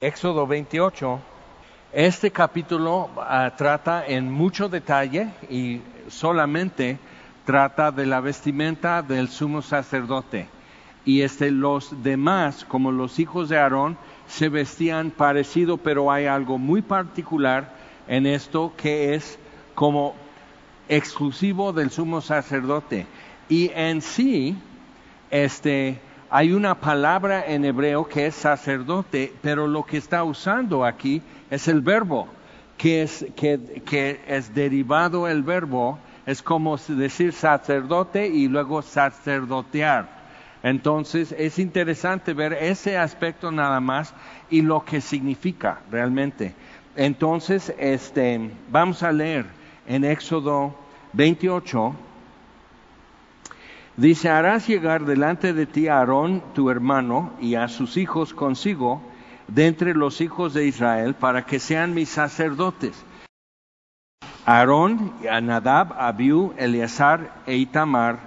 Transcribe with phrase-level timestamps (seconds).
[0.00, 1.18] Éxodo 28.
[1.92, 7.00] Este capítulo ah, trata en mucho detalle y solamente
[7.44, 10.46] trata de la vestimenta del sumo sacerdote.
[11.04, 13.98] Y este, los demás, como los hijos de Aarón,
[14.28, 17.74] se vestían parecido, pero hay algo muy particular
[18.06, 19.36] en esto que es
[19.74, 20.14] como
[20.88, 23.04] exclusivo del sumo sacerdote.
[23.48, 24.56] Y en sí,
[25.32, 26.00] este,
[26.30, 31.68] hay una palabra en hebreo que es sacerdote, pero lo que está usando aquí es
[31.68, 32.28] el verbo,
[32.76, 40.18] que es, que, es derivado el verbo, es como decir sacerdote y luego sacerdotear.
[40.62, 44.12] Entonces es interesante ver ese aspecto nada más
[44.50, 46.54] y lo que significa realmente.
[46.96, 49.46] Entonces, este, vamos a leer
[49.86, 50.74] en Éxodo
[51.12, 51.94] 28,
[53.98, 59.02] Dice, harás llegar delante de ti a Aarón, tu hermano, y a sus hijos consigo,
[59.48, 63.04] de entre los hijos de Israel, para que sean mis sacerdotes.
[64.46, 68.20] Aarón, a Nadab, Abiú, Eleazar e Itamar,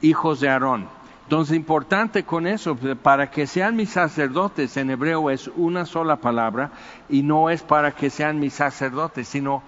[0.00, 0.88] hijos de Aarón.
[1.24, 6.70] Entonces, importante con eso, para que sean mis sacerdotes, en hebreo es una sola palabra,
[7.08, 9.64] y no es para que sean mis sacerdotes, sino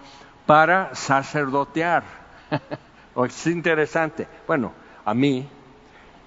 [0.47, 2.05] para sacerdotear.
[3.27, 4.29] es interesante.
[4.47, 4.71] Bueno,
[5.09, 5.47] a mí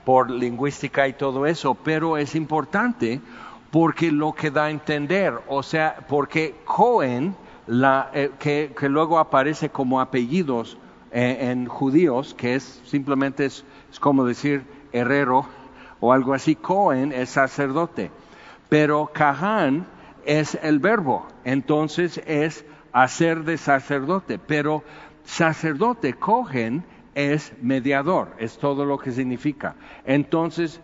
[0.05, 3.21] por lingüística y todo eso, pero es importante
[3.69, 7.35] porque lo que da a entender, o sea, porque Cohen,
[7.67, 10.77] la, eh, que, luego aparece como apellidos
[11.11, 13.63] eh, en judíos, que es simplemente es,
[13.99, 15.45] como decir herrero
[15.99, 18.09] o algo así, Cohen es sacerdote,
[18.67, 19.85] pero Kahan
[20.25, 24.83] es el verbo, entonces es hacer de sacerdote, pero
[25.23, 26.83] sacerdote, Cohen,
[27.15, 29.75] es mediador, es todo lo que significa.
[30.05, 30.81] Entonces,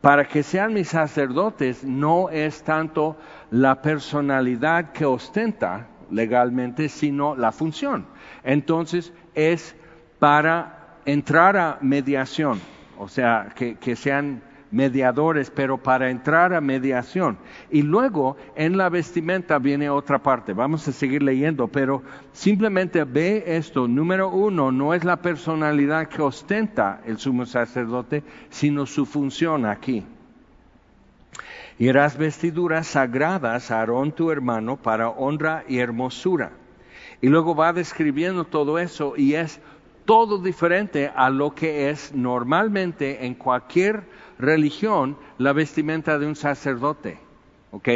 [0.00, 3.16] para que sean mis sacerdotes no es tanto
[3.50, 8.06] la personalidad que ostenta legalmente, sino la función.
[8.42, 9.76] Entonces, es
[10.18, 12.60] para entrar a mediación,
[12.98, 17.38] o sea, que, que sean mediadores, pero para entrar a mediación.
[17.70, 20.52] Y luego en la vestimenta viene otra parte.
[20.52, 23.88] Vamos a seguir leyendo, pero simplemente ve esto.
[23.88, 30.04] Número uno, no es la personalidad que ostenta el sumo sacerdote, sino su función aquí.
[31.78, 36.52] Y harás vestiduras sagradas a Aarón tu hermano para honra y hermosura.
[37.22, 39.60] Y luego va describiendo todo eso y es
[40.04, 44.04] todo diferente a lo que es normalmente en cualquier
[44.40, 47.18] religión la vestimenta de un sacerdote,
[47.70, 47.88] ¿ok?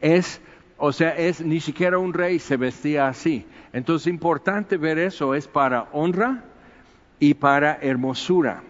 [0.00, 0.40] Es,
[0.76, 3.46] o sea, es ni siquiera un rey se vestía así.
[3.72, 6.44] Entonces, importante ver eso, es para honra
[7.18, 8.62] y para hermosura.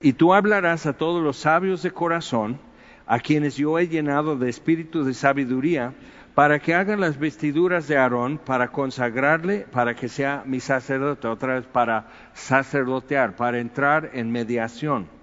[0.00, 2.58] Y tú hablarás a todos los sabios de corazón,
[3.06, 5.94] a quienes yo he llenado de espíritu de sabiduría,
[6.34, 11.54] para que hagan las vestiduras de Aarón, para consagrarle, para que sea mi sacerdote, otra
[11.54, 15.15] vez para sacerdotear, para entrar en mediación.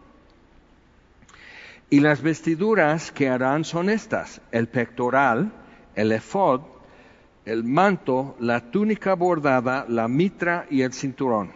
[1.93, 5.51] Y las vestiduras que harán son estas, el pectoral,
[5.93, 6.61] el efod,
[7.45, 11.51] el manto, la túnica bordada, la mitra y el cinturón.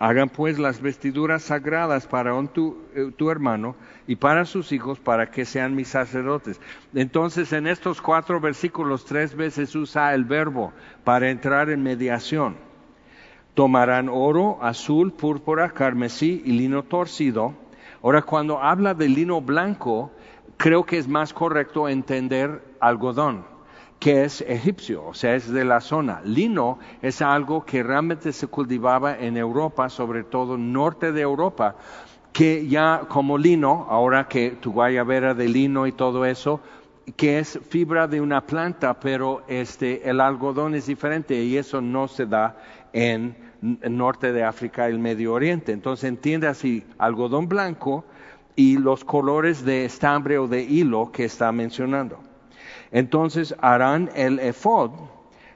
[0.00, 3.76] Hagan pues las vestiduras sagradas para tu, eh, tu, hermano
[4.08, 6.60] y para sus hijos para que sean mis sacerdotes.
[6.92, 10.72] Entonces en estos cuatro versículos tres veces usa el verbo
[11.04, 12.56] para entrar en mediación.
[13.54, 17.62] Tomarán oro, azul, púrpura, carmesí y lino torcido
[18.04, 20.10] Ahora, cuando habla de lino blanco,
[20.58, 23.46] creo que es más correcto entender algodón,
[23.98, 26.20] que es egipcio, o sea, es de la zona.
[26.22, 31.76] Lino es algo que realmente se cultivaba en Europa, sobre todo norte de Europa,
[32.30, 36.60] que ya como lino, ahora que tu guayabera de lino y todo eso,
[37.16, 42.06] que es fibra de una planta, pero este, el algodón es diferente y eso no
[42.08, 42.58] se da
[42.92, 45.72] en norte de África y el Medio Oriente.
[45.72, 48.04] Entonces entiende así, algodón blanco
[48.56, 52.20] y los colores de estambre o de hilo que está mencionando.
[52.92, 54.90] Entonces harán el efod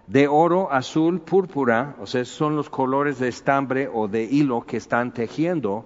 [0.06, 4.78] de oro, azul, púrpura, o sea, son los colores de estambre o de hilo que
[4.78, 5.84] están tejiendo,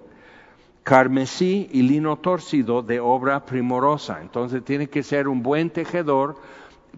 [0.83, 4.19] carmesí y lino torcido de obra primorosa.
[4.21, 6.37] Entonces tiene que ser un buen tejedor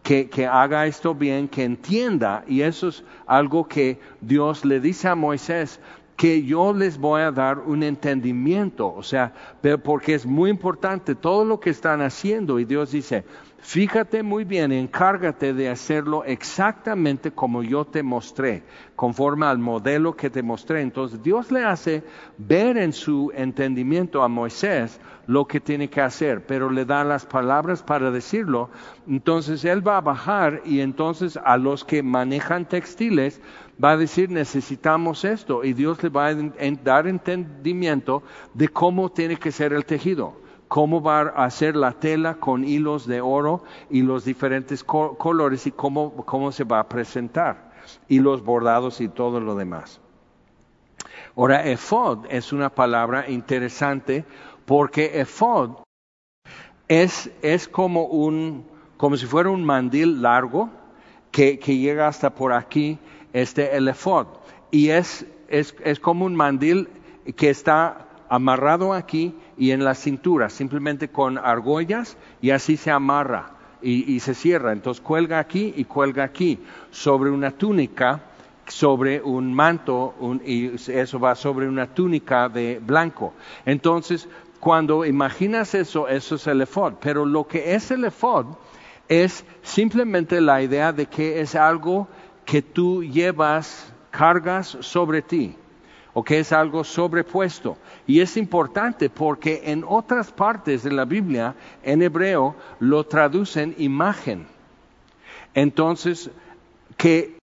[0.05, 5.15] que, haga esto bien, que entienda, y eso es algo que Dios le dice a
[5.15, 5.79] Moisés,
[6.15, 9.33] que yo les voy a dar un entendimiento, o sea,
[9.83, 13.25] porque es muy importante todo lo que están haciendo y Dios dice,
[13.67, 18.61] Fíjate muy bien, encárgate de hacerlo exactamente como yo te mostré,
[18.95, 20.81] conforme al modelo que te mostré.
[20.81, 22.03] Entonces Dios le hace
[22.37, 27.25] ver en su entendimiento a Moisés lo que tiene que hacer, pero le da las
[27.25, 28.69] palabras para decirlo.
[29.07, 33.41] Entonces él va a bajar y entonces a los que manejan textiles
[33.83, 36.35] va a decir necesitamos esto y Dios le va a
[36.83, 38.21] dar entendimiento
[38.53, 43.05] de cómo tiene que ser el tejido cómo va a hacer la tela con hilos
[43.07, 47.71] de oro y los diferentes colores y cómo, cómo se va a presentar,
[48.07, 50.01] y los bordados y todo lo demás.
[51.35, 54.25] Ahora, efod es una palabra interesante
[54.65, 55.83] porque efod
[56.87, 58.65] es, es como, un,
[58.97, 60.69] como si fuera un mandil largo
[61.31, 62.99] que, que llega hasta por aquí,
[63.33, 64.27] este, el efod.
[64.71, 66.89] Y es, es, es como un mandil
[67.35, 73.51] que está amarrado aquí y en la cintura, simplemente con argollas y así se amarra
[73.81, 74.71] y, se cierra.
[74.71, 76.59] Entonces cuelga aquí y cuelga aquí
[76.91, 78.21] sobre una túnica,
[78.67, 83.33] sobre un manto y eso va sobre una túnica de blanco.
[83.65, 84.27] Entonces,
[84.59, 86.93] cuando imaginas eso, eso es el efod.
[86.99, 88.47] Pero lo que es el efod
[89.07, 92.07] es simplemente la idea de que es algo
[92.43, 95.55] que tú llevas, cargas sobre ti
[96.15, 97.77] o que es algo sobrepuesto.
[98.07, 104.47] Y es importante porque en otras partes de la Biblia, en hebreo, lo traducen imagen.
[105.53, 106.31] Entonces,
[106.95, 107.37] que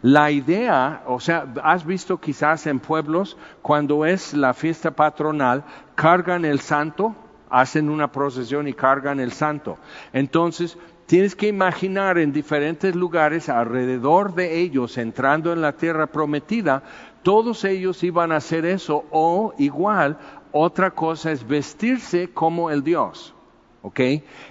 [0.00, 5.62] la idea, o sea, has visto quizás en pueblos, cuando es la fiesta patronal,
[5.94, 7.14] cargan el santo,
[7.50, 9.76] hacen una procesión y cargan el santo.
[10.14, 16.82] Entonces, tienes que imaginar en diferentes lugares alrededor de ellos, entrando en la tierra prometida,
[17.24, 20.18] todos ellos iban a hacer eso o igual,
[20.52, 23.34] otra cosa es vestirse como el Dios.
[23.82, 24.00] ¿Ok?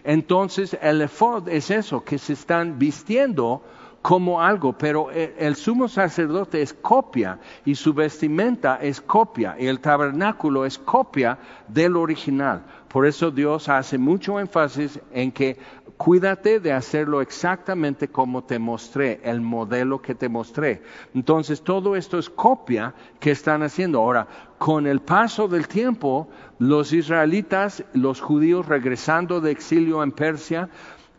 [0.04, 3.64] Entonces el efod es eso, que se están vistiendo
[4.04, 9.80] como algo, pero el, sumo sacerdote es copia y su vestimenta es copia y el
[9.80, 11.38] tabernáculo es copia
[11.70, 12.64] del original.
[12.90, 15.58] Por eso Dios hace mucho énfasis en que
[15.98, 20.82] cuídate de hacerlo exactamente como te mostré, el modelo que te mostré.
[21.14, 24.00] Entonces, todo esto es copia que están haciendo.
[24.00, 26.28] Ahora, con el paso del tiempo,
[26.60, 30.70] los israelitas, los judíos regresando de exilio en Persia,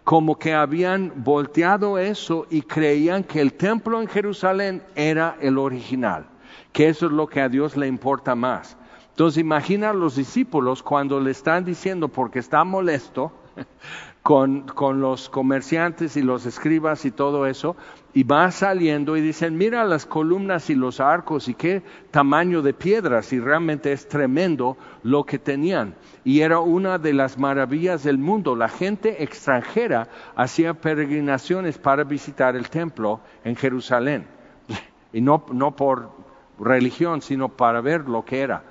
[0.05, 6.27] como que habían volteado eso y creían que el templo en Jerusalén era el original,
[6.73, 8.77] que eso es lo que a Dios le importa más.
[9.11, 13.33] Entonces imagina a los discípulos cuando le están diciendo, porque está molesto,
[14.25, 17.77] con, con, los comerciantes y los escribas y todo eso,
[18.15, 22.73] y va saliendo y dicen, mira las columnas y los arcos y qué tamaño de
[22.73, 25.95] piedras, y realmente es tremendo lo que tenían.
[26.25, 28.57] Y era una de las maravillas del mundo.
[28.57, 34.27] La gente extranjera hacía peregrinaciones para visitar el templo en Jerusalén,
[35.13, 36.13] y no, no por
[36.59, 38.65] religión, sino para ver lo que era.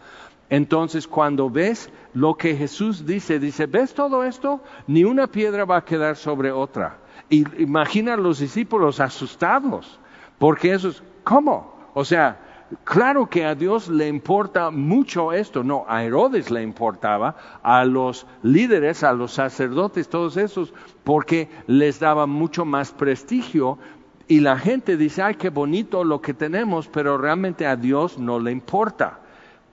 [0.50, 4.62] Entonces, cuando ves lo que Jesús dice, dice, ¿ves todo esto?
[4.88, 6.98] Ni una piedra va a quedar sobre otra.
[7.30, 10.00] Y imagina a los discípulos asustados,
[10.38, 11.74] porque eso es, ¿cómo?
[11.94, 12.40] O sea,
[12.84, 18.28] claro que a Dios le importa mucho esto, no, a Herodes le importaba, a los
[18.44, 20.74] líderes, a los sacerdotes, todos esos,
[21.04, 23.80] porque les daba mucho más prestigio
[24.28, 28.40] y la gente dice, ay, qué bonito lo que tenemos, pero realmente a Dios no
[28.40, 29.23] le importa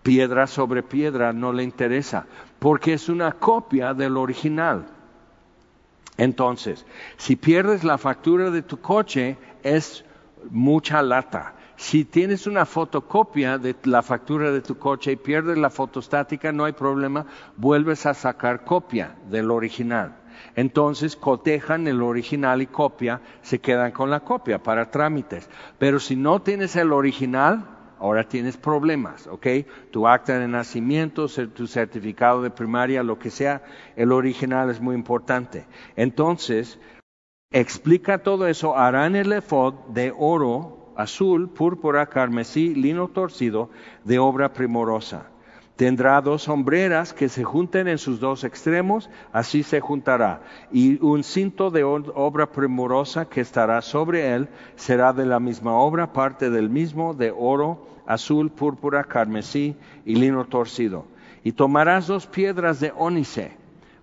[0.02, 2.26] piedra sobre piedra no le interesa,
[2.58, 4.86] porque es una copia del original.
[6.16, 6.84] Entonces,
[7.16, 10.04] si pierdes la factura de tu coche, es
[10.50, 11.54] mucha lata.
[11.76, 16.66] Si tienes una fotocopia de la factura de tu coche y pierdes la fotostática, no
[16.66, 17.24] hay problema,
[17.56, 20.16] vuelves a sacar copia del original.
[20.56, 25.48] Entonces cotejan el original y copia, se quedan con la copia para trámites.
[25.78, 27.64] Pero si no tienes el original,
[28.00, 29.46] ahora tienes problemas, ¿ok?
[29.90, 33.62] Tu acta de nacimiento, tu certificado de primaria, lo que sea,
[33.94, 35.66] el original es muy importante.
[35.96, 36.80] Entonces,
[37.52, 43.70] explica todo eso, harán el efod de oro, azul, púrpura, carmesí, lino torcido,
[44.04, 45.30] de obra primorosa.
[45.80, 50.42] Tendrá dos sombreras que se junten en sus dos extremos, así se juntará.
[50.70, 56.12] Y un cinto de obra primorosa que estará sobre él será de la misma obra,
[56.12, 61.06] parte del mismo, de oro, azul, púrpura, carmesí y lino torcido.
[61.44, 63.52] Y tomarás dos piedras de ónice.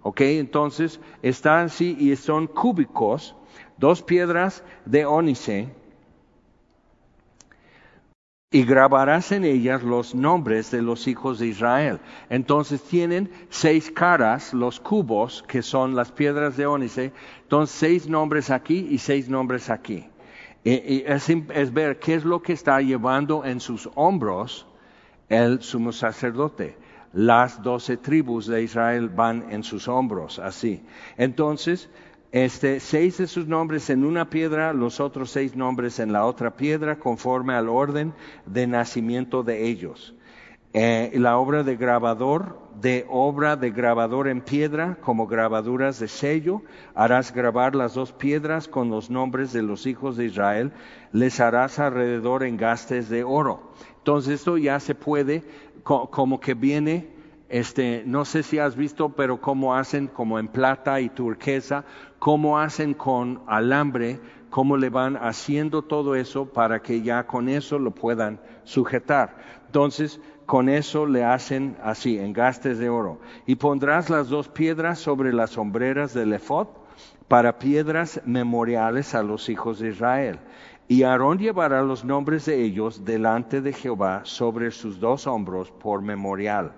[0.01, 0.21] ¿Ok?
[0.21, 3.35] Entonces están así y son cúbicos,
[3.77, 5.69] dos piedras de ónice
[8.49, 11.99] y grabarás en ellas los nombres de los hijos de Israel.
[12.29, 17.11] Entonces tienen seis caras, los cubos, que son las piedras de ónice,
[17.41, 20.05] entonces seis nombres aquí y seis nombres aquí.
[20.63, 24.65] Y, es, es, ver qué es lo que está llevando en sus hombros
[25.27, 26.77] el sumo sacerdote.
[27.11, 30.83] Las doce tribus de Israel van en sus hombros, así.
[31.17, 31.89] Entonces,
[32.31, 36.55] este, seis de sus nombres en una piedra, los otros seis nombres en la otra
[36.55, 38.13] piedra, conforme al orden
[38.45, 40.13] de nacimiento de ellos.
[40.73, 46.61] Eh, la obra de grabador, de obra de grabador en piedra, como grabaduras de sello,
[46.93, 50.73] harás grabar las dos piedras con los nombres de los hijos de Israel,
[51.13, 53.71] les harás alrededor engastes de oro.
[53.99, 55.43] Entonces esto ya se puede,
[55.83, 57.16] como que viene
[57.49, 61.85] este, no sé si has visto, pero cómo hacen como en plata y turquesa,
[62.19, 67.79] cómo hacen con alambre, cómo le van haciendo todo eso para que ya con eso
[67.79, 69.37] lo puedan sujetar.
[69.67, 73.19] Entonces, con eso le hacen así, engastes de oro.
[73.45, 76.67] Y pondrás las dos piedras sobre las sombreras del efod
[77.29, 80.39] para piedras memoriales a los hijos de Israel.
[80.89, 86.01] Y Aarón llevará los nombres de ellos delante de Jehová sobre sus dos hombros por
[86.01, 86.73] memorial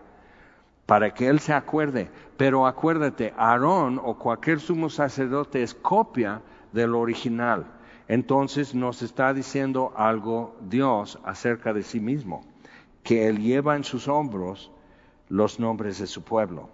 [0.90, 2.10] para que él se acuerde.
[2.36, 6.42] Pero acuérdate, Aarón o cualquier sumo sacerdote es copia
[6.74, 7.68] del original.
[8.08, 12.42] Entonces nos está diciendo algo Dios acerca de sí mismo,
[13.04, 14.72] que él lleva en sus hombros
[15.28, 16.72] los nombres de su pueblo.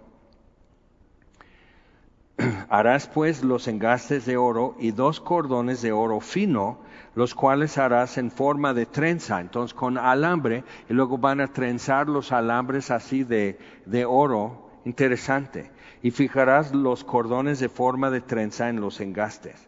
[2.68, 6.78] Harás pues los engastes de oro y dos cordones de oro fino
[7.16, 12.08] los cuales harás en forma de trenza, entonces con alambre, y luego van a trenzar
[12.08, 15.70] los alambres así de, de oro, interesante,
[16.02, 19.66] y fijarás los cordones de forma de trenza en los engastes.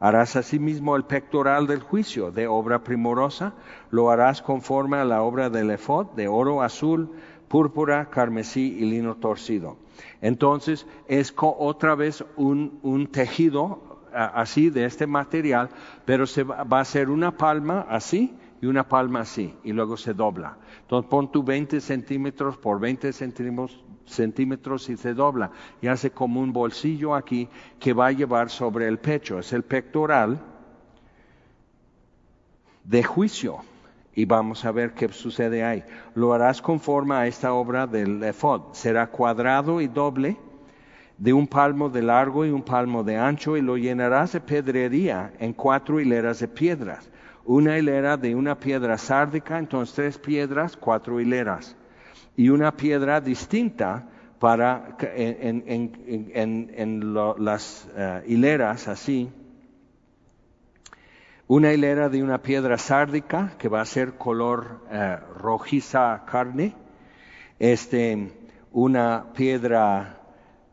[0.00, 3.52] Harás asimismo el pectoral del juicio de obra primorosa,
[3.90, 7.12] lo harás conforme a la obra del efod, de oro azul,
[7.48, 9.76] púrpura, carmesí y lino torcido.
[10.20, 15.68] Entonces es otra vez un, tejido así de este material,
[16.04, 20.14] pero se va, a hacer una palma así y una palma así, y luego se
[20.14, 20.56] dobla.
[20.80, 25.50] Entonces pon tu 20 centímetros por 20 centímetros, centímetros y se dobla,
[25.82, 27.48] y hace como un bolsillo aquí
[27.78, 30.40] que va a llevar sobre el pecho, es el pectoral
[32.84, 33.58] de juicio.
[34.16, 35.84] Y vamos a ver qué sucede ahí.
[36.14, 38.72] Lo harás conforme a esta obra del efod.
[38.72, 40.38] Será cuadrado y doble
[41.18, 45.32] de un palmo de largo y un palmo de ancho, y lo llenarás de pedrería
[45.38, 47.10] en cuatro hileras de piedras.
[47.44, 51.76] Una hilera de una piedra sárdica, entonces tres piedras, cuatro hileras.
[52.36, 54.08] Y una piedra distinta
[54.38, 55.62] para en,
[57.38, 59.30] las eh, hileras así.
[61.48, 66.74] Una hilera de una piedra sárdica que va a ser color eh, rojiza carne.
[67.60, 68.32] Este,
[68.72, 70.16] una piedra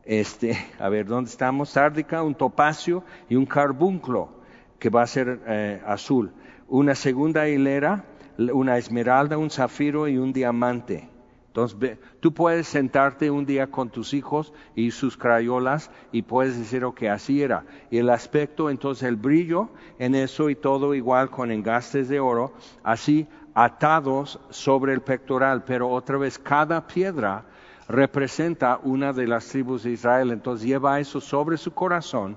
[0.04, 1.70] este, a ver, ¿dónde estamos?
[1.70, 4.30] Sárdica, un topacio y un carbunclo,
[4.78, 6.32] que va a ser eh, azul.
[6.68, 8.04] Una segunda hilera,
[8.36, 11.08] una esmeralda, un zafiro y un diamante.
[11.54, 16.84] Entonces, tú puedes sentarte un día con tus hijos y sus crayolas y puedes decir,
[16.84, 17.64] ok, así era.
[17.92, 19.70] Y el aspecto, entonces el brillo
[20.00, 25.90] en eso y todo igual con engastes de oro, así atados sobre el pectoral, pero
[25.90, 27.44] otra vez cada piedra
[27.86, 32.36] representa una de las tribus de Israel, entonces lleva eso sobre su corazón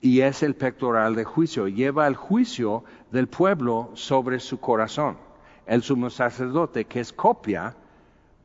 [0.00, 5.18] y es el pectoral de juicio, lleva el juicio del pueblo sobre su corazón,
[5.66, 7.76] el sumo sacerdote que es copia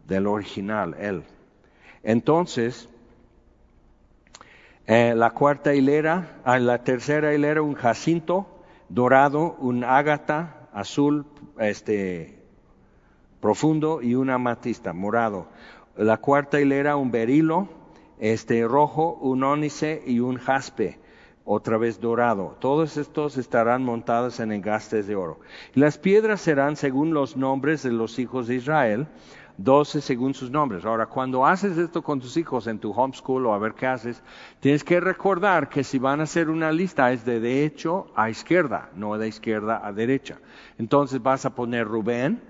[0.08, 1.24] del original, él.
[2.04, 2.90] Entonces,
[4.86, 8.48] eh, la cuarta hilera, ah, la tercera hilera un jacinto
[8.90, 11.26] dorado, un ágata azul
[11.60, 12.40] este,
[13.40, 15.48] profundo y una amatista morado
[15.98, 17.70] la cuarta hilera un berilo,
[18.20, 21.00] este rojo, un ónice y un jaspe,
[21.46, 22.56] otra vez dorado.
[22.60, 25.40] Todos estos estarán montados en engastes de oro.
[25.76, 29.08] Y las piedras serán según los nombres de los hijos de Israel,
[29.58, 30.86] doce según sus nombres.
[30.86, 34.22] Ahora, cuando haces esto con tus hijos en tu homeschool o a ver qué haces,
[34.60, 38.90] tienes que recordar que si van a hacer una lista es de derecho a izquierda,
[38.96, 40.40] no de izquierda a derecha.
[40.78, 42.42] Entonces vas a poner Rubén,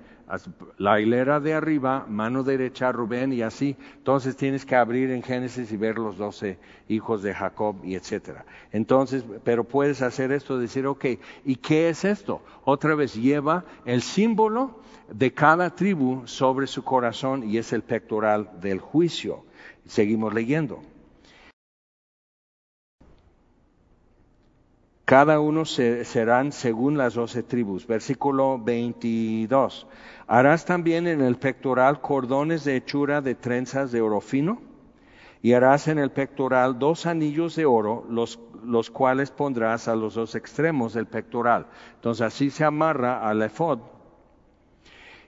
[0.77, 3.75] la hilera de arriba, mano derecha Rubén y así.
[3.97, 8.45] Entonces tienes que abrir en Génesis y ver los doce hijos de Jacob y etcétera.
[8.71, 11.05] Entonces, pero puedes hacer esto, decir, ok,
[11.45, 12.41] ¿y qué es esto?
[12.63, 14.79] Otra vez lleva el símbolo
[15.11, 19.43] de cada tribu sobre su corazón y es el pectoral del juicio.
[19.85, 20.81] Seguimos leyendo.
[25.05, 27.85] Cada uno serán según las doce tribus.
[27.85, 29.85] Versículo 22.
[30.27, 34.61] Harás también en el pectoral cordones de hechura de trenzas de oro fino,
[35.41, 40.13] y harás en el pectoral dos anillos de oro, los, los cuales pondrás a los
[40.13, 41.67] dos extremos del pectoral.
[41.95, 43.79] Entonces así se amarra al efod.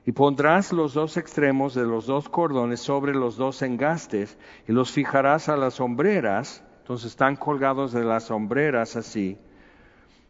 [0.05, 4.37] Y pondrás los dos extremos de los dos cordones sobre los dos engastes,
[4.69, 9.37] y los fijarás a las sombreras, entonces están colgados de las sombreras así,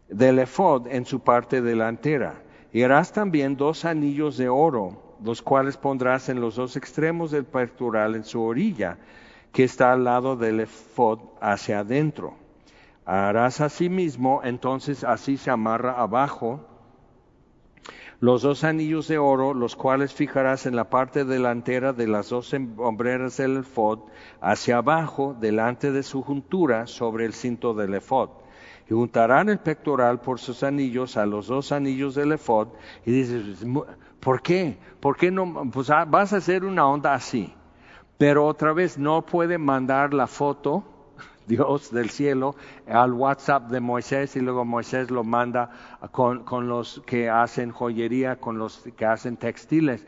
[0.10, 2.42] del efod en su parte delantera.
[2.72, 7.46] Y harás también dos anillos de oro, los cuales pondrás en los dos extremos del
[7.46, 8.98] pectoral en su orilla,
[9.52, 12.36] que está al lado del efod hacia adentro.
[13.06, 16.68] Harás asimismo, entonces así se amarra abajo,
[18.20, 22.54] los dos anillos de oro, los cuales fijarás en la parte delantera de las dos
[22.54, 24.00] hombreras del efod,
[24.42, 28.30] hacia abajo, delante de su juntura, sobre el cinto del efod
[28.90, 32.68] y juntarán el pectoral por sus anillos a los dos anillos del efod.
[33.06, 33.66] Y dices,
[34.20, 34.78] ¿por qué?
[35.00, 35.70] ¿Por qué no?
[35.72, 37.54] Pues ah, vas a hacer una onda así.
[38.18, 40.84] Pero otra vez no puede mandar la foto,
[41.48, 42.56] Dios del cielo,
[42.88, 45.70] al WhatsApp de Moisés y luego Moisés lo manda
[46.12, 50.06] con, con los que hacen joyería, con los que hacen textiles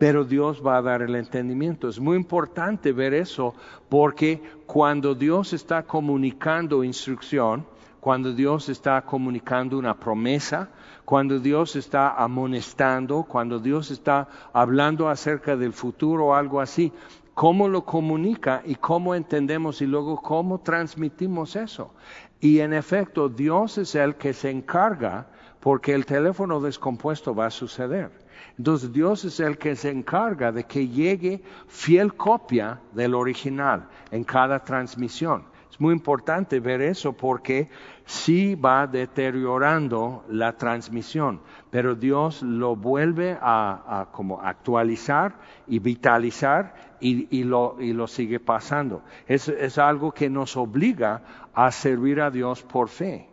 [0.00, 1.86] pero Dios va a dar el entendimiento.
[1.86, 3.54] Es muy importante ver eso
[3.90, 7.66] porque cuando Dios está comunicando instrucción,
[8.00, 10.70] cuando Dios está comunicando una promesa,
[11.04, 16.92] cuando Dios está amonestando, cuando Dios está hablando acerca del futuro o algo así,
[17.34, 21.92] cómo lo comunica y cómo entendemos y luego cómo transmitimos eso.
[22.40, 25.26] Y en efecto, Dios es el que se encarga
[25.60, 28.10] porque el teléfono descompuesto va a suceder.
[28.56, 34.24] Entonces Dios es el que se encarga de que llegue fiel copia del original en
[34.24, 37.68] cada transmisión muy importante ver eso porque
[38.04, 45.34] sí va deteriorando la transmisión, pero Dios lo vuelve a, como actualizar
[45.68, 49.02] y vitalizar y, lo, y lo, sigue pasando.
[49.26, 51.22] Es, es, algo que nos obliga
[51.54, 53.28] a servir a Dios por fe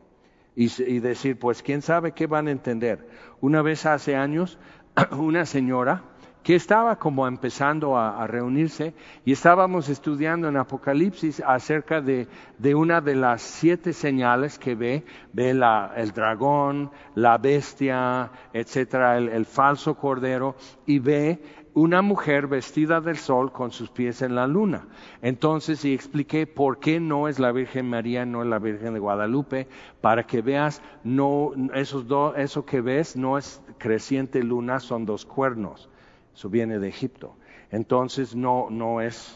[0.55, 3.09] y, y decir, pues quién sabe qué van a entender.
[3.41, 4.59] Una vez hace años,
[5.11, 6.03] una señora,
[6.43, 8.93] que estaba como empezando a, reunirse
[9.25, 12.27] y estábamos estudiando en Apocalipsis acerca de,
[12.73, 15.03] una de las siete señales que ve,
[15.33, 21.41] ve el dragón, la bestia, etcétera, el, falso cordero, y ve
[21.73, 24.87] una mujer vestida del sol con sus pies en la luna.
[25.21, 28.99] Entonces, y expliqué por qué no es la Virgen María, no es la Virgen de
[28.99, 29.67] Guadalupe,
[30.01, 35.25] para que veas, no, esos dos, eso que ves no es creciente luna, son dos
[35.25, 35.89] cuernos.
[36.37, 37.35] Eso viene de Egipto.
[37.71, 39.35] Entonces no, no es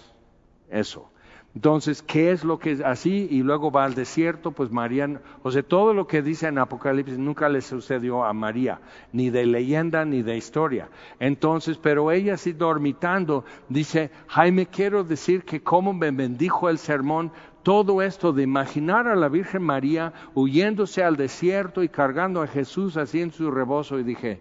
[0.70, 1.10] eso.
[1.56, 3.28] Entonces, ¿qué es lo que es así?
[3.32, 7.18] Y luego va al desierto, pues María, o sea, todo lo que dice en Apocalipsis
[7.18, 8.82] nunca le sucedió a María,
[9.14, 10.90] ni de leyenda ni de historia.
[11.20, 17.32] Entonces, pero ella sí dormitando, dice, Jaime, quiero decir que como me bendijo el sermón,
[17.64, 22.96] todo esto de imaginar a la Virgen María huyéndose al desierto y cargando a Jesús
[22.96, 24.40] así en su rebozo, y dije,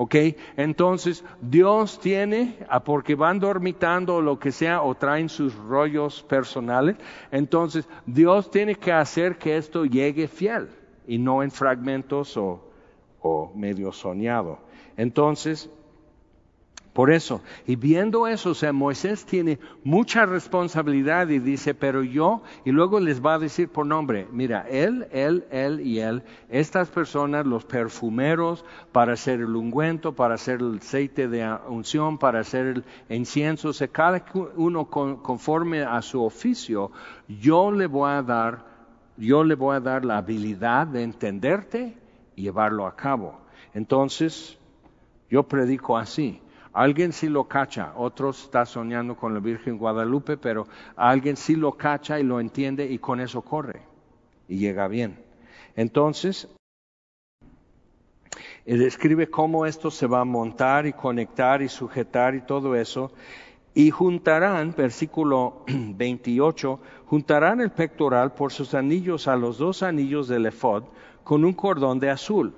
[0.00, 0.14] ¿Ok?
[0.56, 6.94] Entonces, Dios tiene, porque van dormitando o lo que sea, o traen sus rollos personales,
[7.32, 10.68] entonces Dios tiene que hacer que esto llegue fiel
[11.08, 12.70] y no en fragmentos o,
[13.20, 14.60] o medio soñado.
[14.96, 15.68] Entonces,
[16.98, 22.42] por eso, y viendo eso, o sea, Moisés tiene mucha responsabilidad y dice, pero yo,
[22.64, 26.88] y luego les va a decir por nombre, mira, él, él, él y él, estas
[26.88, 32.66] personas, los perfumeros, para hacer el ungüento, para hacer el aceite de unción, para hacer
[32.66, 34.24] el incienso, o sea, cada
[34.56, 36.90] uno conforme a su oficio,
[37.28, 38.66] yo le voy a dar,
[39.16, 41.96] yo le voy a dar la habilidad de entenderte
[42.34, 43.38] y llevarlo a cabo.
[43.72, 44.58] Entonces,
[45.30, 46.42] yo predico así
[46.78, 51.72] Alguien sí lo cacha, otro está soñando con la Virgen Guadalupe, pero alguien sí lo
[51.72, 53.82] cacha y lo entiende y con eso corre
[54.46, 55.18] y llega bien.
[55.74, 56.46] Entonces,
[58.64, 63.10] describe cómo esto se va a montar y conectar y sujetar y todo eso.
[63.74, 70.46] Y juntarán, versículo 28, juntarán el pectoral por sus anillos a los dos anillos del
[70.46, 70.84] efod
[71.24, 72.54] con un cordón de azul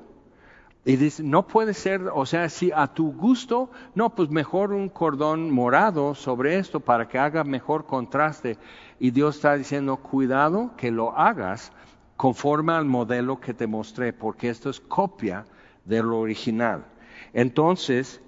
[0.84, 4.88] y dice, no puede ser, o sea, si a tu gusto, no, pues mejor un
[4.88, 8.56] cordón morado sobre esto para que haga mejor contraste.
[8.98, 11.72] Y Dios está diciendo, cuidado que lo hagas
[12.16, 15.44] conforme al modelo que te mostré, porque esto es copia
[15.84, 16.86] de lo original.
[17.34, 18.22] Entonces,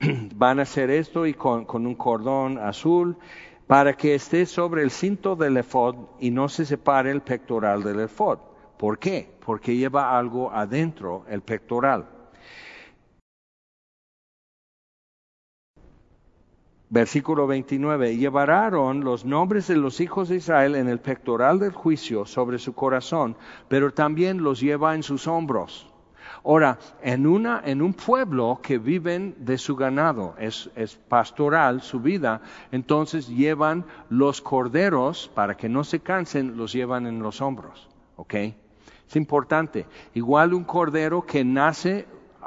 [0.34, 3.18] van a hacer esto y con, con un cordón azul
[3.66, 8.00] para que esté sobre el cinto del efod y no se separe el pectoral del
[8.00, 8.38] efod
[8.78, 9.28] ¿Por qué?
[9.44, 12.06] Porque lleva algo adentro, el pectoral.
[16.88, 18.16] Versículo 29.
[18.16, 22.58] Llevará Aarón los nombres de los hijos de Israel en el pectoral del juicio sobre
[22.58, 23.36] su corazón,
[23.68, 25.92] pero también los lleva en sus hombros.
[26.44, 32.00] Ahora, en, una, en un pueblo que viven de su ganado, es, es, pastoral su
[32.00, 37.88] vida, entonces llevan los corderos, para que no se cansen, los llevan en los hombros.
[38.16, 38.34] ¿Ok?
[39.08, 39.86] Es importante.
[40.14, 42.06] Igual un cordero que nace,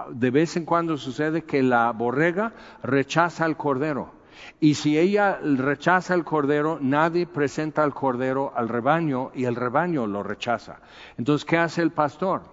[0.10, 4.22] de vez en cuando sucede que la borrega rechaza al cordero
[4.60, 10.08] y si ella rechaza el cordero, nadie presenta al cordero al rebaño y el rebaño
[10.08, 10.80] lo rechaza.
[11.18, 12.44] Entonces, ¿qué hace el pastor?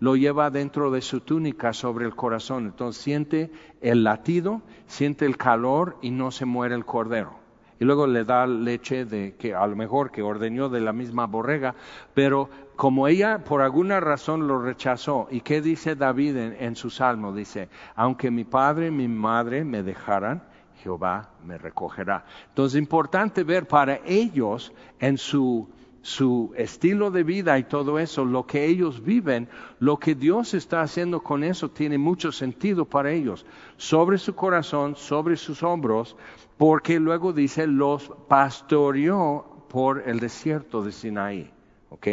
[0.00, 2.66] Lo lleva dentro de su túnica sobre el corazón.
[2.66, 7.44] Entonces siente el latido, siente el calor y no se muere el cordero.
[7.80, 11.26] Y luego le da leche de que a lo mejor que ordeñó de la misma
[11.26, 11.74] borrega,
[12.14, 17.32] pero como ella por alguna razón lo rechazó, ¿y qué dice David en, su salmo?
[17.32, 20.42] Dice, aunque mi padre y mi madre me dejaran,
[20.82, 22.24] Jehová me recogerá.
[22.48, 25.68] Entonces es importante ver para ellos en su,
[26.02, 30.82] su estilo de vida y todo eso, lo que ellos viven, lo que Dios está
[30.82, 36.16] haciendo con eso tiene mucho sentido para ellos, sobre su corazón, sobre sus hombros,
[36.58, 41.50] porque luego dice, los pastoreó por el desierto de Sinaí.
[41.90, 42.06] ¿Ok?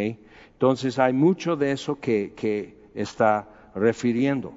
[0.52, 4.54] Entonces hay mucho de eso que, que está refiriendo.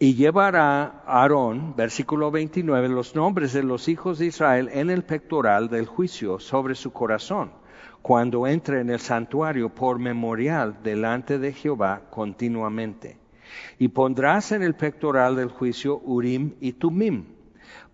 [0.00, 5.68] Y llevará Aarón, versículo 29, los nombres de los hijos de Israel en el pectoral
[5.68, 7.50] del juicio sobre su corazón,
[8.00, 13.18] cuando entre en el santuario por memorial delante de Jehová continuamente.
[13.80, 17.24] Y pondrás en el pectoral del juicio Urim y Tumim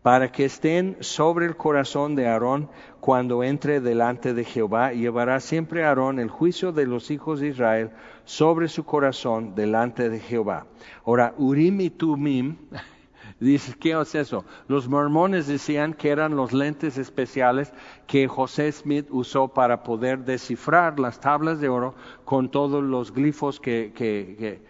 [0.04, 2.68] para que estén sobre el corazón de Aarón
[3.04, 4.94] cuando entre delante de Jehová.
[4.94, 7.90] Llevará siempre Aarón el juicio de los hijos de Israel
[8.24, 10.64] sobre su corazón delante de Jehová.
[11.04, 12.56] Ahora, Urim y Tumim,
[13.78, 14.46] ¿qué es eso?
[14.68, 17.74] Los mormones decían que eran los lentes especiales
[18.06, 23.60] que José Smith usó para poder descifrar las tablas de oro con todos los glifos
[23.60, 24.62] que, que, que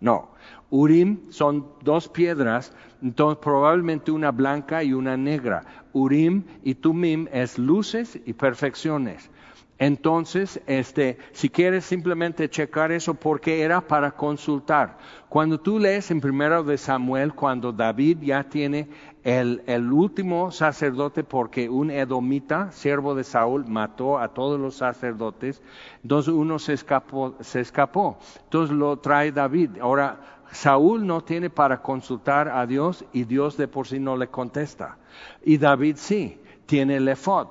[0.00, 0.28] no,
[0.70, 5.83] Urim son dos piedras, entonces probablemente una blanca y una negra.
[5.94, 9.30] Urim y Tumim es luces y perfecciones.
[9.78, 14.98] Entonces, este, si quieres simplemente checar eso, porque era para consultar.
[15.28, 18.88] Cuando tú lees en primero de Samuel, cuando David ya tiene
[19.24, 25.60] el, el, último sacerdote, porque un edomita, siervo de Saúl, mató a todos los sacerdotes,
[26.02, 28.18] entonces uno se escapó, se escapó.
[28.44, 29.70] Entonces lo trae David.
[29.80, 34.28] Ahora, Saúl no tiene para consultar a Dios y Dios de por sí no le
[34.28, 34.96] contesta.
[35.44, 37.48] Y David sí, tiene el efod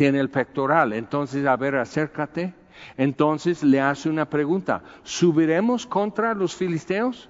[0.00, 0.94] tiene el pectoral.
[0.94, 2.54] Entonces, a ver, acércate.
[2.96, 4.82] Entonces le hace una pregunta.
[5.02, 7.28] ¿Subiremos contra los filisteos?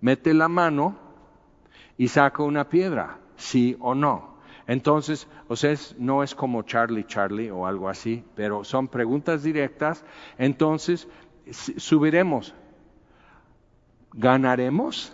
[0.00, 0.96] Mete la mano
[1.98, 4.38] y saca una piedra, sí o no.
[4.66, 10.06] Entonces, o sea, no es como Charlie Charlie o algo así, pero son preguntas directas.
[10.38, 11.06] Entonces,
[11.50, 12.54] subiremos.
[14.12, 15.12] ¿Ganaremos?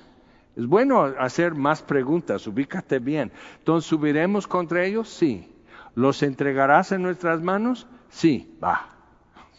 [0.56, 3.32] Es bueno hacer más preguntas, ubícate bien.
[3.58, 5.08] Entonces, ¿subiremos contra ellos?
[5.08, 5.50] Sí.
[5.94, 7.86] ¿Los entregarás en nuestras manos?
[8.08, 8.88] Sí, va.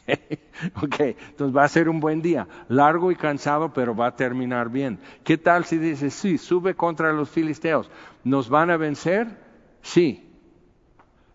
[0.82, 4.70] ok, entonces va a ser un buen día, largo y cansado, pero va a terminar
[4.70, 5.00] bien.
[5.24, 7.90] ¿Qué tal si dices, sí, sube contra los filisteos?
[8.24, 9.28] ¿Nos van a vencer?
[9.82, 10.25] Sí.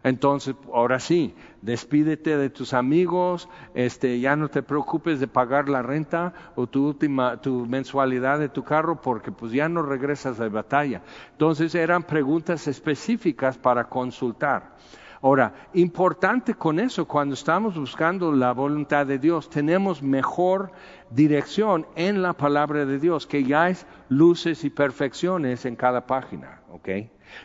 [0.02, 5.82] Entonces, ahora sí, despídete de tus amigos, este, ya no te preocupes de pagar la
[5.82, 10.48] renta o tu última, tu mensualidad de tu carro, porque pues ya no regresas de
[10.48, 11.02] batalla.
[11.32, 14.74] Entonces eran preguntas específicas para consultar.
[15.22, 20.72] Ahora, importante con eso, cuando estamos buscando la voluntad de Dios, tenemos mejor
[21.10, 26.59] dirección en la palabra de Dios, que ya es luces y perfecciones en cada página,
[26.70, 26.88] ¿ok?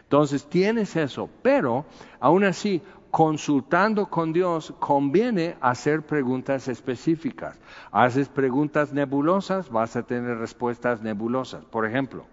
[0.04, 1.86] Entonces tienes eso, pero
[2.20, 7.60] aún así, consultando con Dios, conviene hacer preguntas específicas.
[7.92, 11.64] Haces preguntas nebulosas, vas a tener respuestas nebulosas.
[11.66, 12.26] Por ejemplo,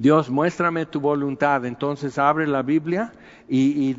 [0.00, 1.64] Dios, muéstrame tu voluntad.
[1.66, 3.12] Entonces abre la Biblia
[3.48, 3.92] y,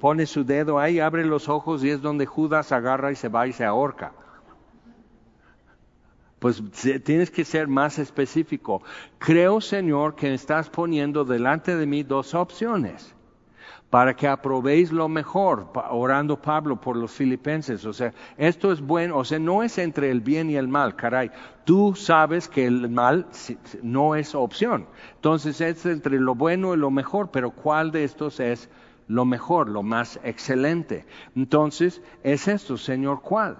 [0.00, 3.46] pone su dedo ahí, abre los ojos y es donde Judas agarra y se va
[3.46, 4.12] y se ahorca.
[6.46, 6.62] Pues
[7.02, 8.80] tienes que ser más específico.
[9.18, 13.12] Creo, Señor, que estás poniendo delante de mí dos opciones
[13.90, 17.84] para que aprobéis lo mejor, orando Pablo por los filipenses.
[17.84, 20.94] O sea, esto es bueno, o sea, no es entre el bien y el mal,
[20.94, 21.32] caray.
[21.64, 23.26] Tú sabes que el mal
[23.82, 24.86] no es opción.
[25.16, 28.70] Entonces es entre lo bueno y lo mejor, pero ¿cuál de estos es
[29.08, 31.06] lo mejor, lo más excelente.
[31.34, 33.58] Entonces, es esto, Señor, ¿cuál?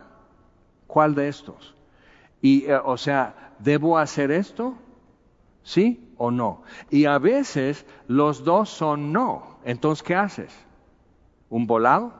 [0.87, 1.76] ¿Cuál de estos?
[2.47, 4.77] Y, eh, o sea, ¿debo hacer esto?
[5.65, 6.63] ¿Sí o no?
[6.91, 9.59] Y a veces los dos son no.
[9.65, 10.55] Entonces, ¿qué haces?
[11.51, 12.13] ¿Un volado?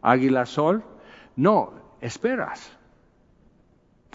[0.00, 0.82] ¿Águila sol?
[1.36, 2.74] No, esperas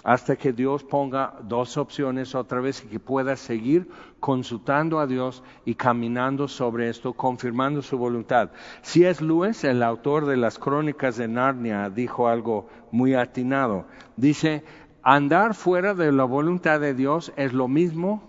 [0.04, 5.42] hasta que Dios ponga dos opciones otra vez y que puedas seguir consultando a Dios
[5.64, 8.50] y caminando sobre esto, confirmando su voluntad.
[8.82, 13.86] Si es Luis, el autor de las crónicas de Narnia, dijo algo muy atinado.
[14.16, 14.64] Dice,
[15.02, 18.28] andar fuera de la voluntad de Dios es lo mismo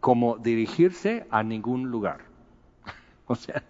[0.00, 2.18] como dirigirse a ningún lugar.
[3.26, 3.62] O sea,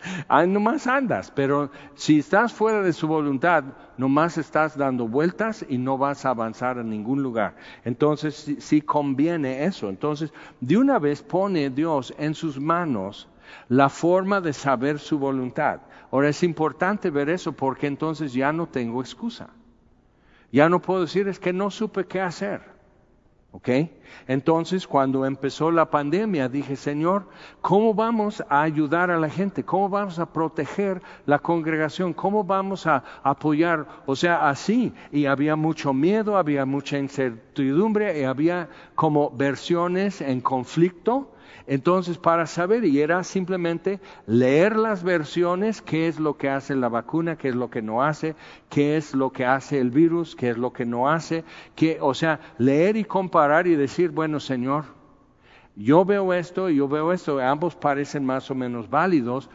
[0.46, 3.62] nomás andas, pero si estás fuera de su voluntad,
[3.98, 7.56] nomás estás dando vueltas y no vas a avanzar a ningún lugar.
[7.84, 9.90] Entonces, sí, conviene eso.
[9.90, 10.32] Entonces,
[10.62, 13.28] de una vez pone Dios en sus manos
[13.68, 15.80] la forma de saber su voluntad.
[16.10, 19.50] Ahora es importante ver eso porque entonces ya no tengo excusa.
[20.52, 22.60] Ya no puedo decir es que no supe qué hacer.
[23.52, 23.68] ¿Ok?
[24.28, 27.26] Entonces, cuando empezó la pandemia, dije, Señor,
[27.60, 29.64] ¿cómo vamos a ayudar a la gente?
[29.64, 32.12] ¿Cómo vamos a proteger la congregación?
[32.12, 33.86] ¿Cómo vamos a apoyar?
[34.06, 34.92] O sea, así.
[35.10, 41.32] Y había mucho miedo, había mucha incertidumbre, y había como versiones en conflicto.
[41.66, 46.88] Entonces, para saber, y era simplemente leer las versiones, qué es lo que hace la
[46.88, 48.34] vacuna, qué es lo que no hace,
[48.68, 51.44] qué es lo que hace el virus, qué es lo que no hace,
[52.00, 54.84] o sea, leer y comparar y decir, bueno, Señor,
[55.76, 59.48] yo veo esto y yo veo esto, ambos parecen más o menos válidos,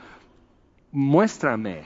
[0.91, 1.83] muéstrame.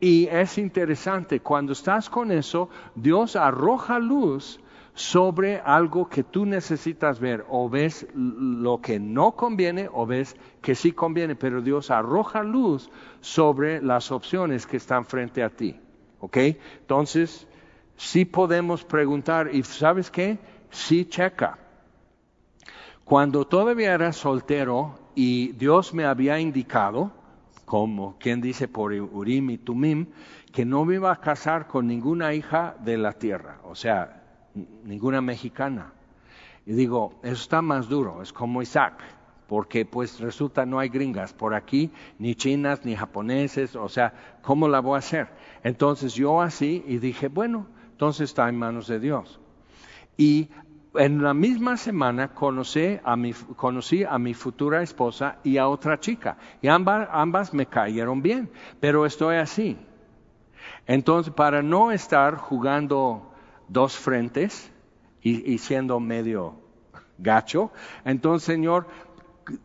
[0.00, 4.60] Y es interesante, cuando estás con eso, Dios arroja luz
[4.98, 7.44] sobre algo que tú necesitas ver.
[7.48, 12.90] O ves lo que no conviene o ves que sí conviene, pero Dios arroja luz
[13.20, 15.78] sobre las opciones que están frente a ti.
[16.18, 16.36] ¿Ok?
[16.80, 17.46] Entonces,
[17.96, 20.38] sí podemos preguntar, y ¿sabes qué?
[20.70, 21.58] Sí checa.
[23.04, 27.12] Cuando todavía era soltero y Dios me había indicado,
[27.64, 30.06] como quien dice por Urim y Tumim,
[30.52, 33.60] que no me iba a casar con ninguna hija de la tierra.
[33.62, 34.17] O sea,
[34.54, 35.92] ninguna mexicana.
[36.66, 39.00] Y digo, eso está más duro, es como Isaac,
[39.46, 44.68] porque pues resulta no hay gringas por aquí, ni chinas, ni japoneses, o sea, ¿cómo
[44.68, 45.28] la voy a hacer?
[45.62, 49.40] Entonces yo así y dije, bueno, entonces está en manos de Dios.
[50.18, 50.50] Y
[50.94, 55.98] en la misma semana conocí a mi, conocí a mi futura esposa y a otra
[55.98, 59.78] chica, y ambas, ambas me cayeron bien, pero estoy así.
[60.86, 63.27] Entonces, para no estar jugando
[63.68, 64.70] dos frentes
[65.22, 66.54] y, siendo medio
[67.18, 67.70] gacho.
[68.04, 68.86] Entonces, Señor,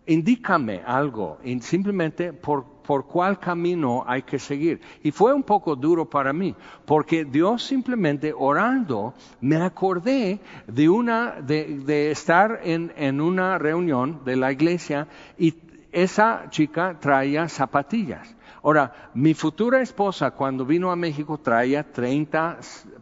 [0.06, 4.82] indícame algo, simplemente por, por cuál camino hay que seguir.
[5.04, 11.42] Y fue un poco duro para mí, porque Dios simplemente orando, me acordé de una,
[11.42, 15.56] de, de estar en, en, una reunión de la iglesia y
[15.92, 18.36] esa chica traía zapatillas.
[18.64, 22.60] Ahora, mi futura esposa cuando vino a México traía 30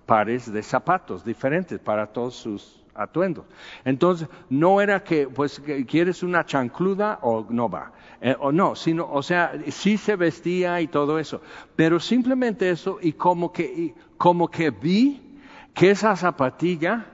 [0.08, 3.45] pares de zapatos diferentes para todos sus atuendos.
[3.86, 9.08] Entonces, no era que, pues, quieres una chancluda o no va, eh, o no, sino,
[9.12, 11.41] o sea, sí se vestía y todo eso,
[11.76, 15.39] pero simplemente eso y como que, como que vi
[15.76, 17.06] que esa zapatilla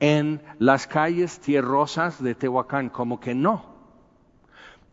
[0.00, 3.69] en las calles tierrosas de Tehuacán, como que no.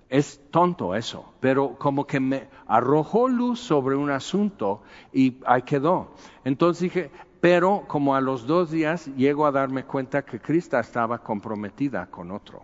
[0.10, 6.14] Es tonto eso, pero como que me arrojó luz sobre un asunto y ahí quedó.
[6.46, 11.20] Entonces dije, pero como a los dos días llego a darme cuenta que Krista estaba
[11.20, 12.64] comprometida con otro.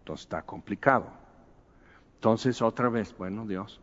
[0.00, 1.06] Entonces está complicado.
[2.16, 3.80] Entonces otra vez, bueno Dios.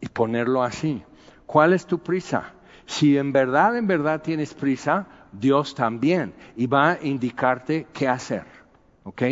[0.00, 1.02] Y ponerlo así.
[1.44, 2.54] ¿Cuál es tu prisa?
[2.86, 6.32] Si en verdad, en verdad tienes prisa, Dios también.
[6.56, 8.44] Y va a indicarte qué hacer.
[9.04, 9.22] ¿Ok?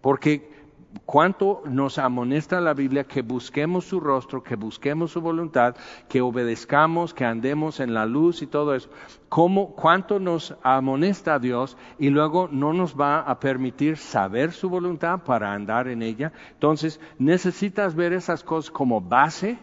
[0.00, 0.55] Porque
[1.04, 5.76] cuánto nos amonesta la Biblia que busquemos su rostro, que busquemos su voluntad,
[6.08, 8.90] que obedezcamos, que andemos en la luz y todo eso.
[9.28, 15.20] ¿Cómo, cuánto nos amonesta Dios y luego no nos va a permitir saber su voluntad
[15.24, 16.32] para andar en ella.
[16.52, 19.58] Entonces, necesitas ver esas cosas como base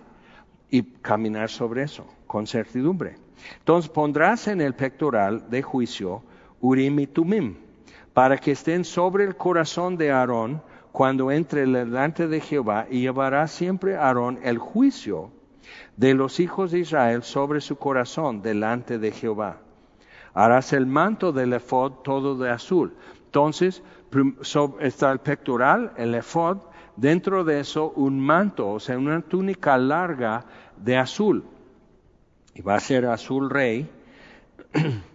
[0.69, 3.15] y caminar sobre eso con certidumbre.
[3.59, 6.23] Entonces, pondrás en el pectoral de juicio
[6.61, 7.57] Urim y Tumim
[8.13, 10.61] para que estén sobre el corazón de Aarón
[10.93, 15.32] cuando entre delante de Jehová y llevará siempre Aarón el juicio
[15.97, 19.58] de los hijos de Israel sobre su corazón delante de Jehová.
[20.36, 22.93] Harás el manto del efod todo de azul.
[23.25, 23.82] Entonces
[24.82, 26.60] está el pectoral, el efod,
[26.95, 30.45] dentro de eso un manto, o sea, una túnica larga
[30.77, 31.43] de azul.
[32.53, 33.89] Y va a ser azul rey.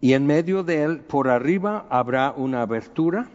[0.00, 3.28] y en medio de él, por arriba, habrá una abertura,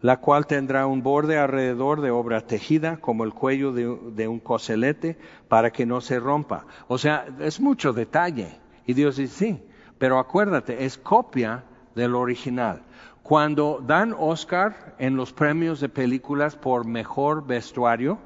[0.00, 5.16] la cual tendrá un borde alrededor de obra tejida, como el cuello de, un coselete,
[5.48, 6.66] para que no se rompa.
[6.88, 8.48] O sea, es mucho detalle.
[8.86, 9.62] Y Dios dice, sí,
[9.98, 12.82] pero acuérdate, es copia del original.
[13.22, 18.18] Cuando dan Oscar en los premios de películas por mejor vestuario,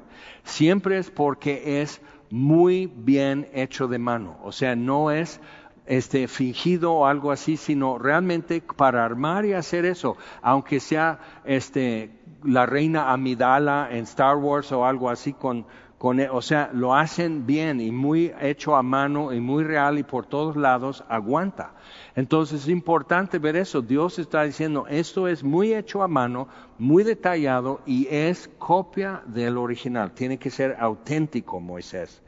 [0.43, 4.37] siempre es porque es muy bien hecho de mano.
[4.43, 5.39] O sea, no es
[5.87, 12.11] este, fingido o algo así, sino realmente para armar y hacer eso, aunque sea este,
[12.43, 15.65] la reina Amidala en Star Wars o algo así con,
[15.97, 20.03] con, o sea, lo hacen bien y muy hecho a mano y muy real y
[20.03, 21.73] por todos lados aguanta.
[22.15, 23.81] Entonces es importante ver eso.
[23.81, 26.47] Dios está diciendo, esto es muy hecho a mano,
[26.77, 30.11] muy detallado y es copia del original.
[30.11, 32.21] Tiene que ser auténtico, Moisés.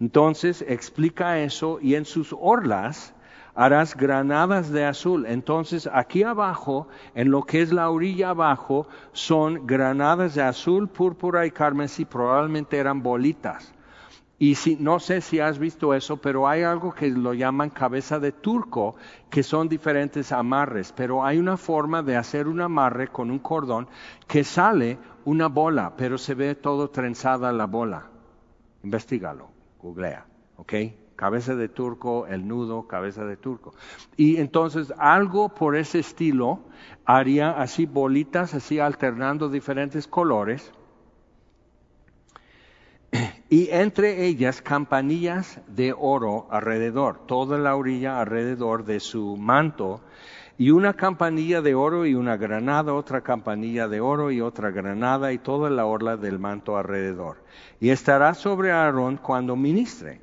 [0.00, 3.14] Entonces explica eso y en sus orlas
[3.54, 5.26] harás granadas de azul.
[5.26, 11.44] Entonces aquí abajo, en lo que es la orilla abajo, son granadas de azul, púrpura
[11.44, 13.74] y carmesí, probablemente eran bolitas.
[14.38, 18.18] Y si, no sé si has visto eso, pero hay algo que lo llaman cabeza
[18.18, 18.96] de turco,
[19.28, 23.86] que son diferentes amarres, pero hay una forma de hacer un amarre con un cordón
[24.26, 28.08] que sale una bola, pero se ve todo trenzada la bola.
[28.82, 29.49] Investígalo
[29.82, 30.74] googlea, ¿ok?
[31.16, 33.74] Cabeza de turco, el nudo, cabeza de turco.
[34.16, 36.60] Y entonces algo por ese estilo
[37.04, 40.72] haría así bolitas, así alternando diferentes colores.
[43.52, 50.02] Y entre ellas campanillas de oro alrededor, toda la orilla alrededor de su manto
[50.60, 55.32] y una campanilla de oro y una granada, otra campanilla de oro y otra granada
[55.32, 57.42] y toda la orla del manto alrededor.
[57.80, 60.20] Y estará sobre Aarón cuando ministre.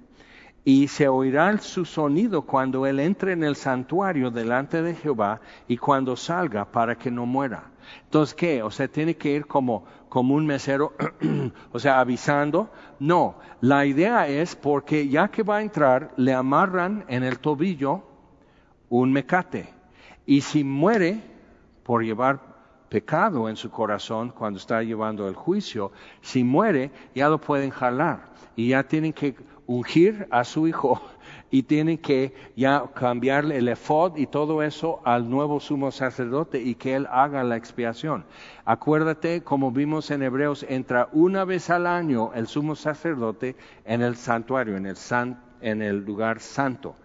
[0.64, 5.78] Y se oirá su sonido cuando él entre en el santuario delante de Jehová y
[5.78, 7.72] cuando salga para que no muera.
[8.04, 8.62] Entonces, ¿qué?
[8.62, 10.94] O sea, tiene que ir como, como un mesero,
[11.72, 12.70] o sea, avisando.
[13.00, 18.04] No, la idea es porque ya que va a entrar, le amarran en el tobillo
[18.90, 19.77] un mecate
[20.28, 21.22] y si muere
[21.84, 22.40] por llevar
[22.90, 28.26] pecado en su corazón cuando está llevando el juicio, si muere ya lo pueden jalar
[28.56, 29.36] y ya tienen que
[29.66, 31.02] ungir a su hijo
[31.50, 36.76] y tienen que ya cambiarle el efod y todo eso al nuevo sumo sacerdote y
[36.76, 38.26] que él haga la expiación.
[38.66, 44.18] Acuérdate, como vimos en Hebreos, entra una vez al año el sumo sacerdote en el
[44.18, 44.98] santuario, en el,
[45.62, 46.96] en el lugar santo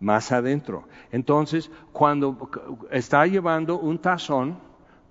[0.00, 0.84] más adentro.
[1.10, 2.50] Entonces, cuando
[2.90, 4.58] está llevando un tazón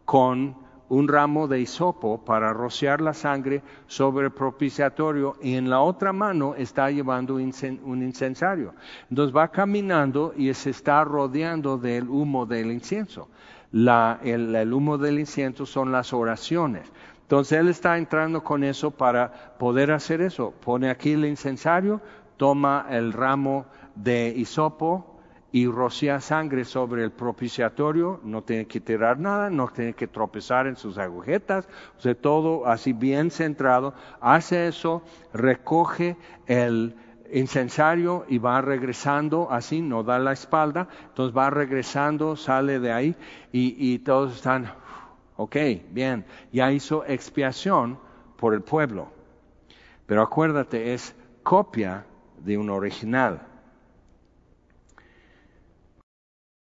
[0.06, 0.56] con
[0.90, 6.14] un ramo de hisopo para rociar la sangre sobre el propiciatorio y en la otra
[6.14, 8.74] mano está llevando un incensario.
[9.10, 13.28] Entonces va caminando y se está rodeando del humo del incienso.
[13.74, 16.90] el, el humo del incienso son las oraciones.
[17.24, 20.54] Entonces él está entrando con eso para poder hacer eso.
[20.64, 22.00] Pone aquí el incensario,
[22.38, 23.66] toma el ramo
[24.04, 25.18] de hisopo
[25.52, 30.68] y rocía sangre sobre el propiciatorio, no tiene que tirar nada, no tiene que tropezar
[30.68, 35.02] en sus agujetas, o sea, todo así bien centrado, hace eso,
[35.34, 36.96] recoge el
[37.32, 43.16] incensario y va regresando así, no da la espalda, entonces va regresando, sale de ahí
[43.52, 44.72] y, todos están,
[45.38, 45.56] ok,
[45.92, 47.98] bien, ya hizo expiación
[48.36, 49.08] por el pueblo,
[50.06, 52.06] pero acuérdate, es copia
[52.44, 53.42] de un original.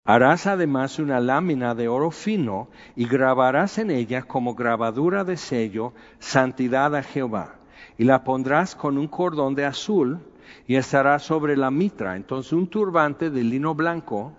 [0.08, 5.92] Harás además una lámina de oro fino y grabarás en ella como grabadura de sello
[6.18, 7.56] santidad a Jehová.
[7.98, 10.20] Y la pondrás con un cordón de azul
[10.66, 12.16] y estará sobre la mitra.
[12.16, 14.32] Entonces un turbante de lino blanco,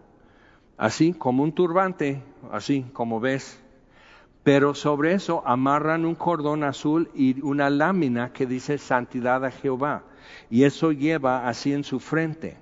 [0.75, 3.61] así como un turbante, así como ves.
[4.41, 10.01] Pero sobre eso amarran un cordón azul y una lámina que dice santidad a Jehová.
[10.49, 12.57] Y eso lleva así en su frente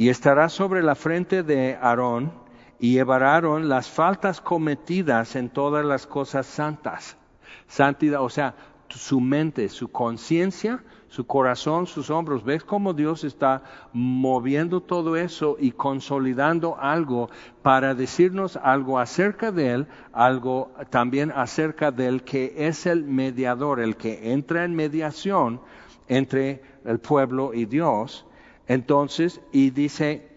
[0.00, 2.32] y estará sobre la frente de Aarón
[2.78, 7.18] y llevará Aarón las faltas cometidas en todas las cosas santas.
[7.66, 8.54] Santidad, o sea,
[8.88, 12.44] su mente, su conciencia, su corazón, sus hombros.
[12.44, 17.28] ¿Ves cómo Dios está moviendo todo eso y consolidando algo
[17.60, 23.98] para decirnos algo acerca de Él, algo también acerca del que es el mediador, el
[23.98, 25.60] que entra en mediación
[26.08, 28.24] entre el pueblo y Dios?
[28.70, 30.28] Entonces, y dice,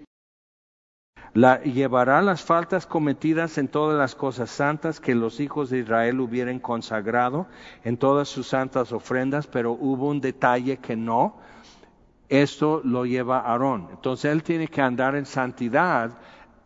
[1.36, 6.58] llevará las faltas cometidas en todas las cosas santas que los hijos de Israel hubieran
[6.58, 7.46] consagrado
[7.84, 11.38] en todas sus santas ofrendas, pero hubo un detalle que no.
[12.28, 13.90] Esto lo lleva Aarón.
[13.92, 16.18] Entonces él tiene que andar en santidad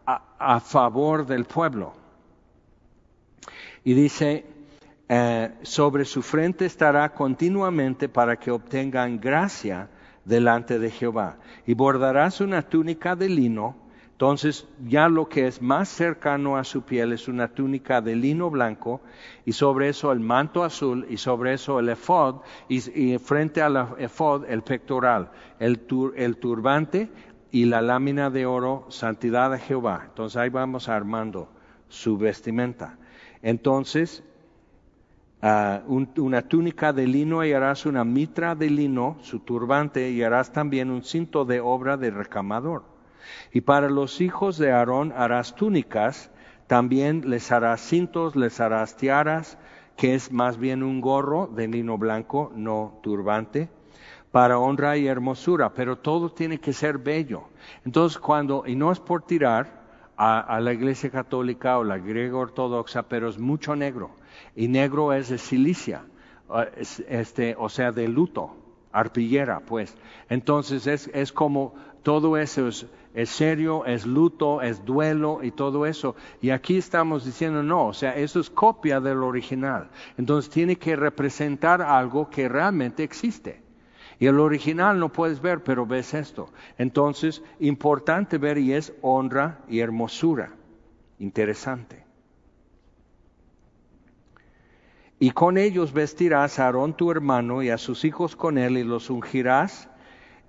[0.05, 1.91] a, favor del pueblo.
[3.84, 4.45] Y dice,
[5.09, 9.89] eh, sobre su frente estará continuamente para que obtengan gracia
[10.28, 11.38] delante de Jehová.
[11.65, 16.82] Y bordarás una túnica de lino entonces, ya lo que es más cercano a su
[16.82, 18.99] piel es una túnica de lino blanco
[19.45, 24.45] y sobre eso el manto azul y sobre eso el efod y, frente al efod
[24.49, 27.11] el pectoral, el, el turbante
[27.51, 30.05] y la lámina de oro, santidad de Jehová.
[30.07, 31.47] Entonces ahí vamos armando
[31.88, 32.97] su vestimenta.
[33.43, 34.23] Entonces,
[35.41, 40.51] ah, una túnica de lino y harás una mitra de lino, su turbante, y harás
[40.51, 42.83] también un cinto de obra de recamador.
[43.51, 46.31] Y para los hijos de Aarón harás túnicas,
[46.67, 49.57] también les harás cintos, les harás tiaras,
[49.95, 53.69] que es más bien un gorro de lino blanco, no turbante,
[54.31, 57.45] para honra y hermosura, pero todo tiene que ser bello.
[57.85, 59.77] Entonces, cuando, y no es por tirar
[60.17, 64.11] a, la iglesia católica o la griega ortodoxa, pero es mucho negro,
[64.55, 66.03] y negro es de silicia,
[66.55, 68.55] eh, este, o sea, de luto,
[68.91, 69.95] arpillera, pues.
[70.29, 71.73] Entonces, es, es como
[72.07, 76.15] todo eso es, es serio, es luto, es duelo y todo eso.
[76.39, 79.89] Y aquí estamos diciendo no, o sea, eso es copia del original.
[80.17, 83.61] Entonces tiene que representar algo que realmente existe.
[84.19, 86.49] Y el original no puedes ver, pero ves esto.
[86.77, 90.53] Entonces, importante ver y es honra y hermosura.
[91.19, 92.06] Interesante.
[95.20, 98.84] Y con ellos vestirás a Aarón tu hermano y a sus hijos con él y
[98.84, 99.89] los ungirás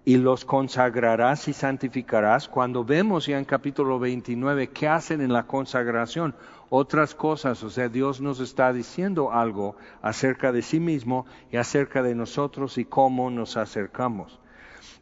[0.04, 2.48] y los consagrarás y santificarás.
[2.48, 6.34] Cuando vemos ya en capítulo 29 qué hacen en la consagración,
[6.68, 12.02] otras cosas, o sea, Dios nos está diciendo algo acerca de sí mismo y acerca
[12.02, 14.38] de nosotros y cómo nos acercamos.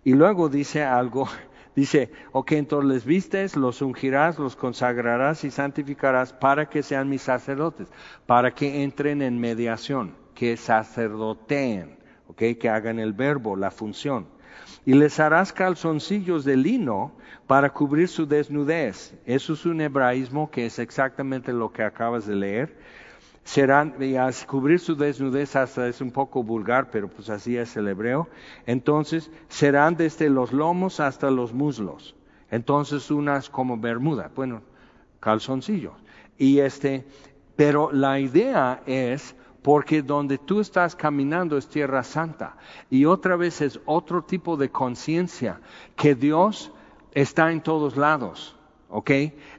[0.05, 1.29] Y luego dice algo,
[1.77, 7.23] dice, ok, entonces les vistes, los ungirás, los consagrarás y santificarás para que sean mis
[7.23, 7.87] sacerdotes,
[8.27, 11.97] para que entren en mediación, que sacerdoteen,
[12.27, 14.35] ok, que hagan el verbo, la función
[14.85, 17.13] y les harás calzoncillos de lino
[17.47, 19.15] para cubrir su desnudez.
[19.27, 22.77] Eso es un hebraísmo que es exactamente lo que acabas de leer.
[23.47, 27.77] Serán, y a cubrir su desnudez hasta es un poco vulgar, pero pues así es
[27.77, 28.29] el hebreo.
[28.67, 32.17] Entonces serán desde los lomos hasta los muslos.
[32.51, 34.63] Entonces unas como bermuda, bueno,
[35.21, 35.95] calzoncillos.
[36.37, 37.07] Y este,
[37.55, 42.57] pero la idea es porque donde tú estás caminando es tierra santa.
[42.91, 45.61] Y otra vez es otro tipo de conciencia,
[45.95, 46.73] que Dios
[47.13, 48.56] está en todos lados.
[48.99, 49.11] ¿Ok?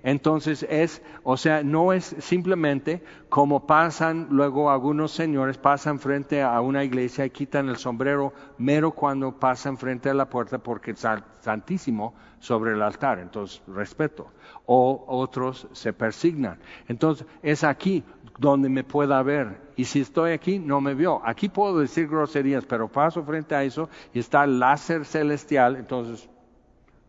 [0.02, 6.60] Entonces es, o sea, no es simplemente como pasan luego algunos señores, pasan frente a
[6.60, 11.06] una iglesia y quitan el sombrero mero cuando pasan frente a la puerta porque es
[11.42, 13.20] santísimo sobre el altar.
[13.20, 14.32] Entonces, respeto.
[14.66, 16.58] O otros se persignan.
[16.88, 18.04] Entonces, es aquí,
[18.40, 19.62] donde me pueda ver.
[19.76, 21.22] Y si estoy aquí, no me vio.
[21.24, 26.28] Aquí puedo decir groserías, pero paso frente a eso y está el láser celestial, entonces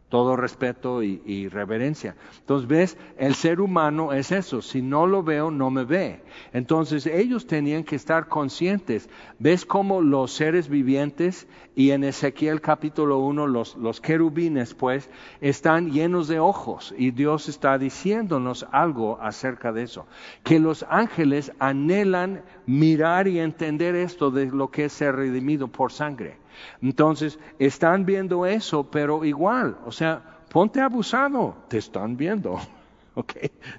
[0.09, 2.17] todo respeto y, reverencia.
[2.41, 6.23] Entonces, ves, el ser humano es eso, si no lo veo, no me ve.
[6.53, 9.09] Entonces, ellos tenían que estar conscientes.
[9.39, 15.93] ¿Ves cómo los seres vivientes, y en Ezequiel capítulo 1, los, los querubines, pues, están
[15.93, 20.07] llenos de ojos, y Dios está diciéndonos algo acerca de eso,
[20.43, 25.93] que los ángeles anhelan mirar y entender esto de lo que es ser redimido por
[25.93, 26.37] sangre.
[26.83, 32.59] Entonces, están viendo eso, pero igual, o sea, ponte abusado, te están viendo.
[33.19, 33.33] ¿ok?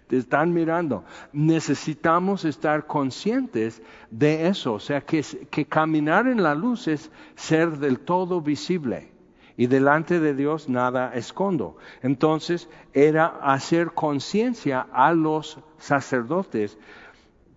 [0.08, 1.06] Te están mirando.
[1.32, 7.78] Necesitamos estar conscientes de eso, o sea, que, que, caminar en la luz es ser
[7.78, 9.12] del todo visible
[9.56, 11.78] y delante de Dios nada escondo.
[12.02, 16.78] Entonces, era hacer conciencia a los sacerdotes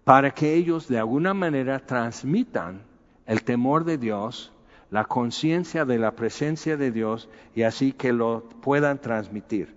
[0.05, 2.83] para que ellos de alguna manera transmitan
[3.27, 4.53] el temor de Dios
[4.93, 9.75] la conciencia de la presencia de Dios y así que lo puedan transmitir.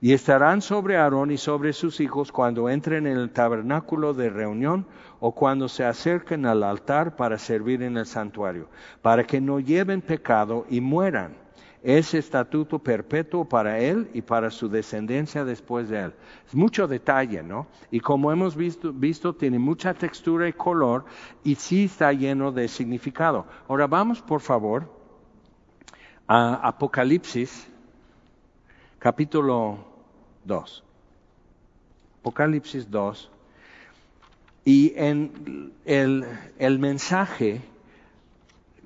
[0.00, 4.84] Y estarán sobre Aarón y sobre sus hijos cuando entren en el tabernáculo de reunión
[5.20, 8.68] o cuando se acerquen al altar para servir en el santuario,
[9.00, 11.47] para que no lleven pecado y mueran
[11.82, 16.14] es estatuto perpetuo para él y para su descendencia después de él.
[16.46, 17.66] Es mucho detalle, ¿no?
[17.90, 21.04] Y como hemos visto, tiene mucha textura y color
[21.44, 23.46] y sí está lleno de significado.
[23.68, 24.92] Ahora vamos, por favor,
[26.26, 27.68] a Apocalipsis,
[28.98, 29.78] capítulo
[30.44, 30.84] 2.
[32.20, 33.30] Apocalipsis 2.
[34.64, 37.62] Y en el mensaje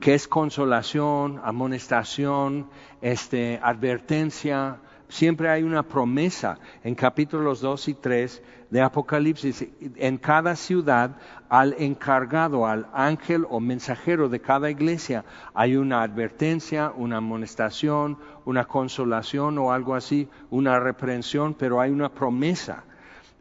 [0.03, 2.66] que es consolación, amonestación,
[3.00, 4.78] este, advertencia,
[5.09, 9.64] siempre hay una promesa en capítulos 2 y 3 de Apocalipsis.
[9.94, 11.12] En cada ciudad,
[11.48, 15.24] al encargado, al ángel o mensajero de cada iglesia,
[15.55, 22.09] hay una advertencia, una amonestación, una consolación o algo así, una reprensión, pero hay una
[22.09, 22.82] promesa.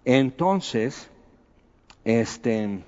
[0.05, 1.09] Entonces,
[2.05, 2.83] este,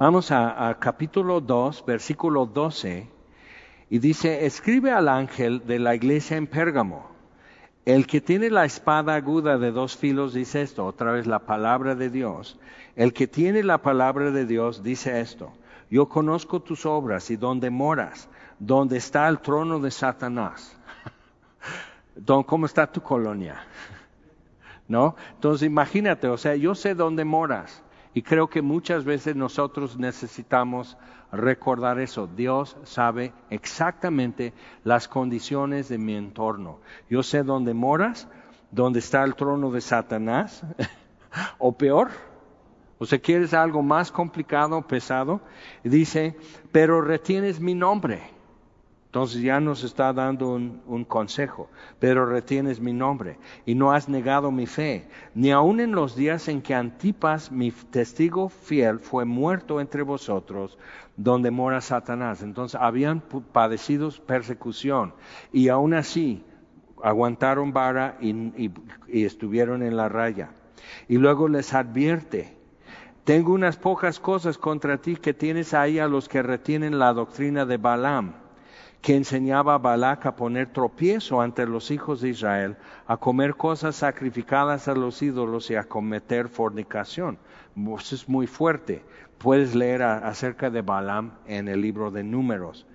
[0.00, 3.06] vamos a, capítulo 2, versículo 12
[3.90, 7.10] y dice, escribe al ángel de la iglesia en Pérgamo.
[7.84, 11.94] El que tiene la espada aguda de dos filos dice esto, otra vez la palabra
[11.94, 12.58] de Dios.
[12.96, 15.52] El que tiene la palabra de Dios dice esto,
[15.90, 20.78] yo conozco tus obras y dónde moras, dónde está el trono de Satanás.
[22.46, 23.66] ¿Cómo está tu colonia?
[24.88, 25.14] ¿No?
[25.34, 27.82] Entonces imagínate, o sea, yo sé dónde moras
[28.12, 30.96] y creo que muchas veces nosotros necesitamos
[31.30, 32.26] recordar eso.
[32.26, 34.52] Dios sabe exactamente
[34.82, 36.80] las condiciones de mi entorno.
[37.08, 38.28] Yo sé dónde moras,
[38.70, 40.62] dónde está el trono de Satanás,
[41.58, 42.10] o peor.
[42.98, 45.40] O sea, quieres algo más complicado, pesado.
[45.84, 46.36] Dice,
[46.72, 48.39] pero retienes mi nombre
[49.10, 54.52] entonces ya nos está dando un, consejo, pero retienes mi nombre y no has negado
[54.52, 59.80] mi fe, ni aun en los días en que Antipas, mi testigo fiel, fue muerto
[59.80, 60.78] entre vosotros,
[61.16, 62.40] donde mora Satanás.
[62.42, 65.12] Entonces habían padecido persecución
[65.52, 66.44] y aún así
[67.02, 68.70] aguantaron vara y
[69.08, 70.50] estuvieron en la raya.
[71.08, 72.56] Y luego les advierte,
[73.24, 77.66] tengo unas pocas cosas contra ti que tienes ahí a los que retienen la doctrina
[77.66, 78.39] de Balaam
[79.00, 82.76] que enseñaba a Balac a poner tropiezo ante los hijos de Israel,
[83.06, 87.38] a comer cosas sacrificadas a los ídolos y a cometer fornicación.
[87.98, 89.02] Eso es muy fuerte.
[89.38, 92.86] Puedes leer acerca de Balaam en el libro de Números.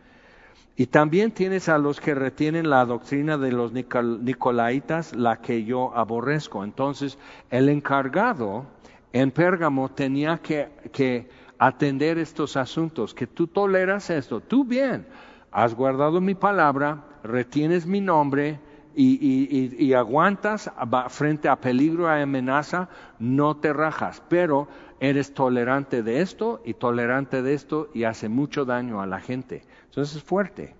[0.78, 5.96] Y también tienes a los que retienen la doctrina de los Nicolaitas, la que yo
[5.96, 6.64] aborrezco.
[6.64, 7.18] Entonces,
[7.50, 8.66] el encargado
[9.14, 15.08] en Pérgamo tenía que, que atender estos asuntos, que tú toleras esto, tú bien,
[15.56, 18.60] has guardado mi palabra, retienes mi nombre
[18.94, 20.70] y, aguantas
[21.08, 22.90] frente a peligro, a amenaza,
[23.20, 24.68] no te rajas, pero
[25.00, 29.64] eres tolerante de esto y tolerante de esto y hace mucho daño a la gente.
[29.86, 30.76] Entonces es fuerte.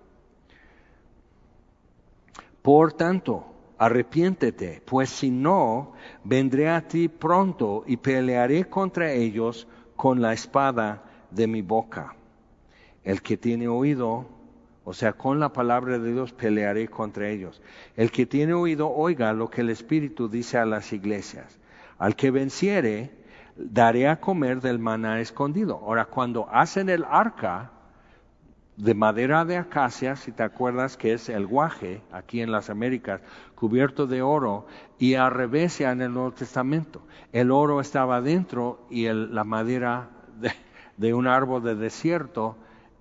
[2.60, 3.46] Por tanto,
[3.78, 9.66] arrepiéntete, pues si no, vendré a ti pronto y pelearé contra ellos
[9.96, 12.14] con la espada de mi boca.
[13.04, 14.35] El que tiene oído,
[14.88, 17.60] o sea, con la palabra de Dios pelearé contra ellos.
[17.96, 21.58] El que tiene oído, oiga lo que el Espíritu dice a las iglesias.
[21.98, 23.10] Al que venciere,
[23.56, 25.74] daré a comer del maná escondido.
[25.74, 27.72] Ahora, cuando hacen el arca
[28.76, 33.22] de madera de acacia, si te acuerdas que es el guaje aquí en las Américas,
[33.56, 34.68] cubierto de oro,
[35.00, 37.02] y al revés en el Nuevo Testamento.
[37.32, 40.10] El oro estaba dentro y la madera
[40.96, 42.56] de un árbol de desierto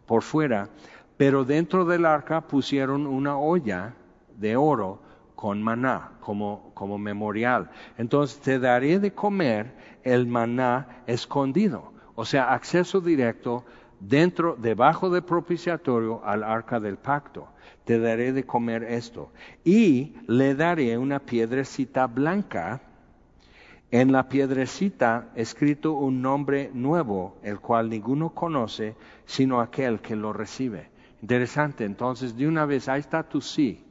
[0.07, 0.69] por fuera.
[1.17, 3.93] Pero dentro del arca pusieron una olla
[4.37, 5.01] de oro
[5.35, 7.69] con maná como, como memorial.
[7.97, 13.63] Entonces te daré de comer el maná escondido, o sea, acceso directo
[13.99, 17.47] dentro, debajo del propiciatorio al arca del pacto.
[17.83, 19.31] Te daré de comer esto.
[19.63, 22.81] Y le daré una piedrecita blanca.
[23.91, 28.95] En la piedrecita escrito un nombre nuevo, el cual ninguno conoce,
[29.25, 30.89] sino aquel que lo recibe.
[31.25, 33.83] Interesante, entonces de una vez, ahí está tu sí.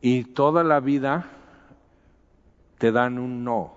[0.00, 1.26] Y toda la vida
[2.78, 3.74] te dan un no,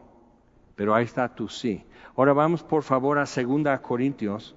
[0.77, 1.83] pero ahí está tu sí.
[2.15, 4.55] Ahora vamos por favor a 2 Corintios.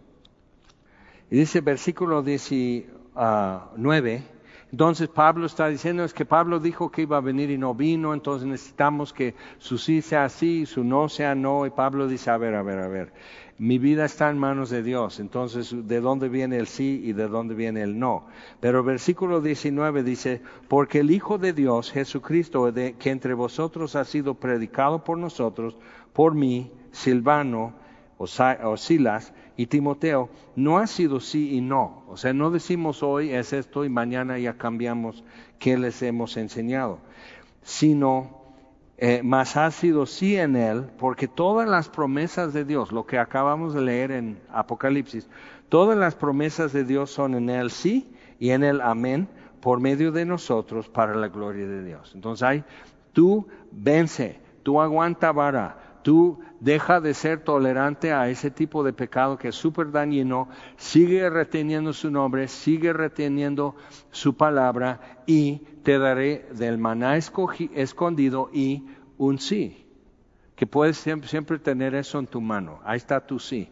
[1.32, 4.22] Y dice versículo 19,
[4.74, 8.12] entonces Pablo está diciendo, es que Pablo dijo que iba a venir y no vino,
[8.12, 12.38] entonces necesitamos que su sí sea sí, su no sea no, y Pablo dice, a
[12.38, 13.12] ver, a ver, a ver,
[13.56, 15.20] mi vida está en manos de Dios.
[15.20, 18.26] Entonces, ¿de dónde viene el sí y de dónde viene el no?
[18.58, 24.34] Pero versículo 19 dice, porque el Hijo de Dios, Jesucristo, que entre vosotros ha sido
[24.34, 25.76] predicado por nosotros,
[26.12, 27.74] por mí, Silvano,
[28.18, 32.02] o Silas y Timoteo, no ha sido sí y no.
[32.09, 35.22] O sea, no decimos hoy es esto y mañana ya cambiamos
[35.59, 36.98] qué les hemos enseñado,
[37.62, 38.42] sino
[38.96, 43.18] eh, más ha sido sí en él, porque todas las promesas de Dios, lo que
[43.18, 45.28] acabamos de leer en Apocalipsis,
[45.68, 49.28] todas las promesas de Dios son en él sí y en él amén,
[49.61, 52.12] por medio de nosotros para la gloria de Dios.
[52.14, 52.64] Entonces hay,
[53.12, 59.36] tú vence, tú aguanta vara, tú deja de ser tolerante a ese tipo de pecado
[59.36, 60.48] que es súper dañino,
[60.78, 63.76] sigue reteniendo su nombre, sigue reteniendo
[64.10, 68.82] su palabra y te daré del maná escondido y
[69.18, 69.86] un sí.
[70.56, 72.80] Que puedes siempre, siempre tener eso en tu mano.
[72.84, 73.68] Ahí está tu sí.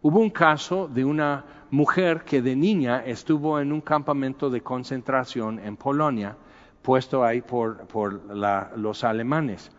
[0.00, 5.58] Hubo un caso de una mujer que de niña estuvo en un campamento de concentración
[5.58, 6.36] en Polonia,
[6.82, 8.22] puesto ahí por, por
[8.78, 9.72] los alemanes,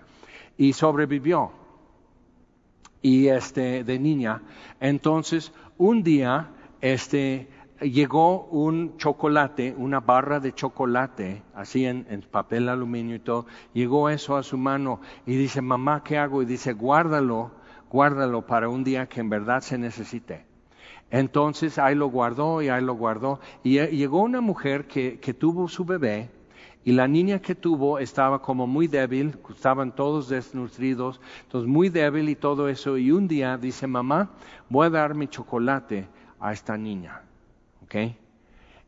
[0.58, 1.59] y sobrevivió
[3.02, 4.42] y este de niña.
[4.80, 6.50] Entonces, un día
[6.82, 7.50] este
[7.82, 14.36] llegó un chocolate, una barra de chocolate, así en, papel aluminio y todo, llegó eso
[14.36, 16.42] a su mano y dice, mamá, ¿qué hago?
[16.42, 17.52] Y dice, guárdalo,
[17.90, 20.46] guárdalo para un día que en verdad se necesite.
[21.10, 23.40] Entonces ahí lo guardó y ahí lo guardó.
[23.64, 26.30] Y llegó una mujer que, que tuvo su bebé
[26.86, 32.30] y la niña que tuvo estaba como muy débil, estaban todos desnutridos, entonces muy débil
[32.30, 32.98] y todo eso.
[32.98, 34.30] Y un día dice, mamá,
[34.70, 36.08] voy a dar mi chocolate
[36.40, 37.22] a esta niña.
[37.84, 37.96] ¿Ok?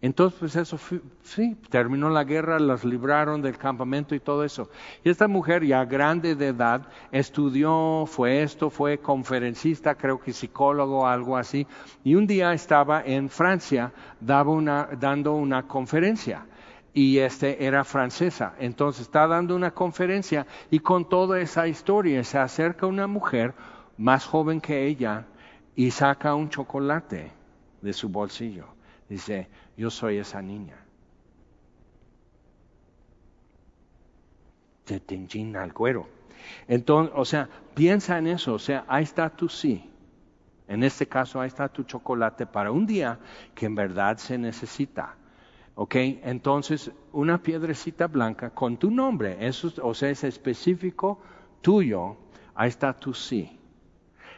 [0.04, 0.80] Entonces, pues eso,
[1.22, 4.72] sí, terminó la guerra, las libraron del campamento y todo eso.
[5.04, 11.06] Y esta mujer ya grande de edad estudió, fue esto, fue conferencista, creo que psicólogo,
[11.06, 11.68] algo así.
[12.04, 16.48] Y un día estaba en Francia daba una, dando una conferencia
[16.94, 18.56] y este era francesa.
[18.60, 23.54] Entonces está dando una conferencia y con toda esa historia se acerca una mujer
[23.98, 25.26] más joven que ella
[25.76, 27.32] y saca un chocolate
[27.82, 28.68] de su bolsillo.
[29.08, 30.78] Dice, yo soy esa niña.
[34.86, 36.08] Te tinchina al cuero.
[36.68, 39.90] Entonces, o sea, piensa en eso, o sea, ahí está tu sí.
[40.68, 43.20] En este caso, ahí está tu chocolate para un día
[43.54, 45.16] que en verdad se necesita.
[45.82, 45.96] ¿Ok?
[45.96, 51.20] Entonces, una piedrecita blanca con tu nombre, eso, o sea, es específico
[51.60, 52.18] tuyo,
[52.54, 53.60] ahí está tu sí.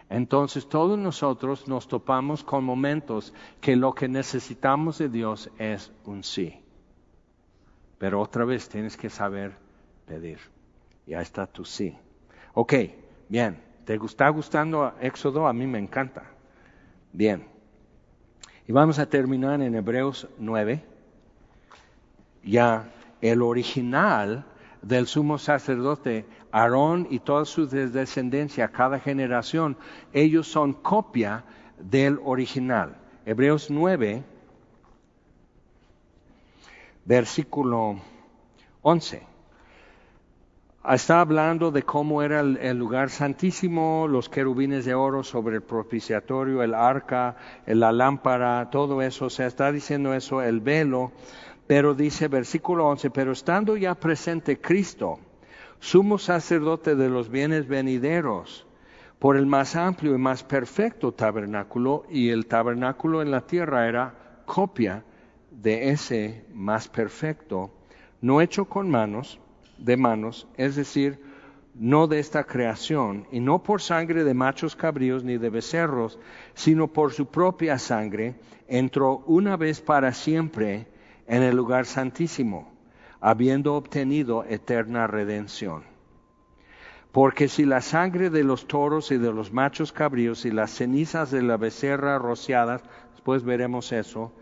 [0.09, 6.23] Entonces, todos nosotros nos topamos con momentos que lo que necesitamos de Dios es un
[6.23, 6.63] sí.
[7.97, 9.51] Pero otra vez tienes que saber
[10.05, 10.39] pedir.
[11.05, 11.93] Y ahí está tu sí.
[12.53, 12.73] Ok,
[13.27, 13.61] bien.
[13.83, 15.45] ¿Te está gustando Éxodo?
[15.45, 16.23] A mí me encanta.
[17.11, 17.45] Bien.
[18.65, 20.92] Y vamos a terminar en Hebreos 9
[22.43, 22.89] ya
[23.21, 24.45] el original
[24.81, 29.77] del sumo sacerdote, Aarón y toda su descendencia, cada generación,
[30.11, 31.43] ellos son copia
[31.79, 32.95] del original.
[33.25, 34.23] Hebreos 9,
[37.05, 37.95] versículo
[38.81, 39.33] 11.
[40.91, 46.61] Está hablando de cómo era el, lugar santísimo, los querubines de oro sobre el propiciatorio,
[46.61, 49.29] el arca, la lámpara, todo eso.
[49.29, 51.13] se está diciendo eso, el velo.
[51.67, 55.19] Pero dice versículo 11, pero estando ya presente Cristo,
[55.79, 58.65] sumo sacerdote de los bienes venideros,
[59.19, 64.13] por el más amplio y más perfecto tabernáculo, y el tabernáculo en la tierra era
[64.45, 65.03] copia
[65.51, 67.71] de ese más perfecto,
[68.19, 69.39] no hecho con manos,
[69.77, 71.19] de manos, es decir,
[71.75, 76.19] no de esta creación, y no por sangre de machos cabríos ni de becerros,
[76.53, 78.35] sino por su propia sangre,
[78.67, 80.87] entró una vez para siempre
[81.27, 82.71] en el lugar santísimo,
[83.21, 85.83] habiendo obtenido eterna redención.
[87.11, 91.29] Porque si la sangre de los toros y de los machos cabríos y las cenizas
[91.29, 94.33] de la becerra rociadas, después veremos eso,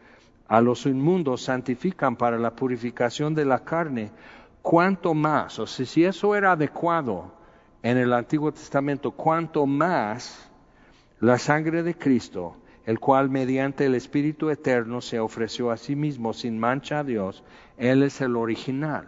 [0.47, 4.11] a los inmundos santifican para la purificación de la carne,
[4.61, 7.31] cuanto más, o sea, si eso era adecuado
[7.83, 10.49] en el Antiguo Testamento, cuanto más
[11.19, 12.55] la sangre de Cristo,
[12.85, 17.43] el cual mediante el Espíritu Eterno se ofreció a sí mismo sin mancha a Dios,
[17.77, 19.07] Él es el original.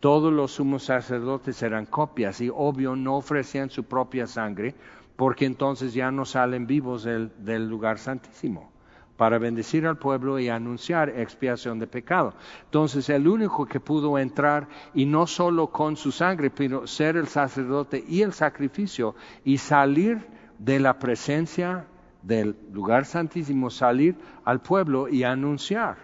[0.00, 4.74] Todos los sumos sacerdotes eran copias y obvio no ofrecían su propia sangre
[5.16, 8.70] porque entonces ya no salen vivos del, del lugar santísimo
[9.16, 12.34] para bendecir al pueblo y anunciar expiación de pecado.
[12.64, 17.26] Entonces el único que pudo entrar y no solo con su sangre, pero ser el
[17.26, 19.14] sacerdote y el sacrificio
[19.44, 20.26] y salir
[20.58, 21.86] de la presencia
[22.26, 25.96] del lugar santísimo salir al pueblo y anunciar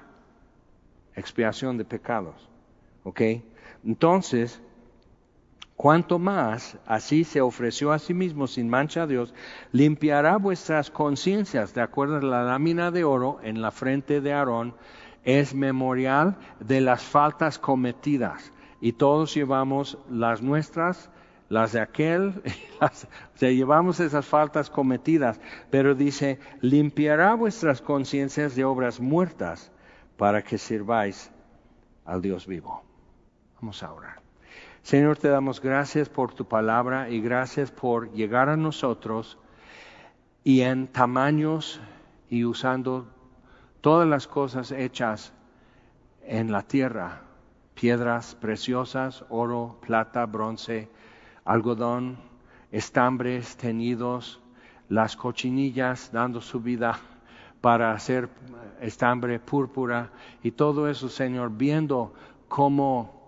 [1.16, 2.48] expiación de pecados.
[3.02, 3.20] ¿Ok?
[3.84, 4.62] Entonces,
[5.74, 9.34] cuanto más así se ofreció a sí mismo sin mancha a Dios,
[9.72, 14.76] limpiará vuestras conciencias, de acuerdo a la lámina de oro en la frente de Aarón,
[15.24, 18.52] es memorial de las faltas cometidas.
[18.80, 21.10] Y todos llevamos las nuestras
[21.52, 22.42] las de aquel,
[22.80, 23.06] las,
[23.38, 25.38] llevamos esas faltas cometidas,
[25.68, 29.70] pero dice, limpiará vuestras conciencias de obras muertas
[30.16, 31.30] para que sirváis
[32.06, 32.82] al Dios vivo.
[33.60, 34.22] Vamos a orar.
[34.82, 39.36] Señor, te damos gracias por tu palabra y gracias por llegar a nosotros
[40.44, 41.82] y en tamaños
[42.30, 43.06] y usando
[43.82, 45.34] todas las cosas hechas
[46.24, 47.20] en la tierra,
[47.74, 50.88] piedras preciosas, oro, plata, bronce,
[51.44, 52.18] algodón,
[52.70, 54.40] estambres teñidos,
[54.88, 56.98] las cochinillas dando su vida
[57.60, 58.28] para hacer
[58.80, 60.10] estambre púrpura
[60.42, 62.12] y todo eso, Señor, viendo
[62.48, 63.22] cómo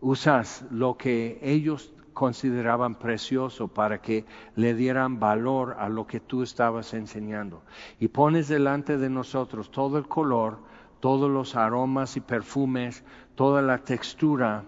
[0.00, 6.42] usas lo que ellos consideraban precioso para que le dieran valor a lo que tú
[6.42, 7.62] estabas enseñando.
[8.00, 10.58] Y pones delante de nosotros todo el color,
[11.00, 13.04] todos los aromas y perfumes,
[13.34, 14.64] toda la textura,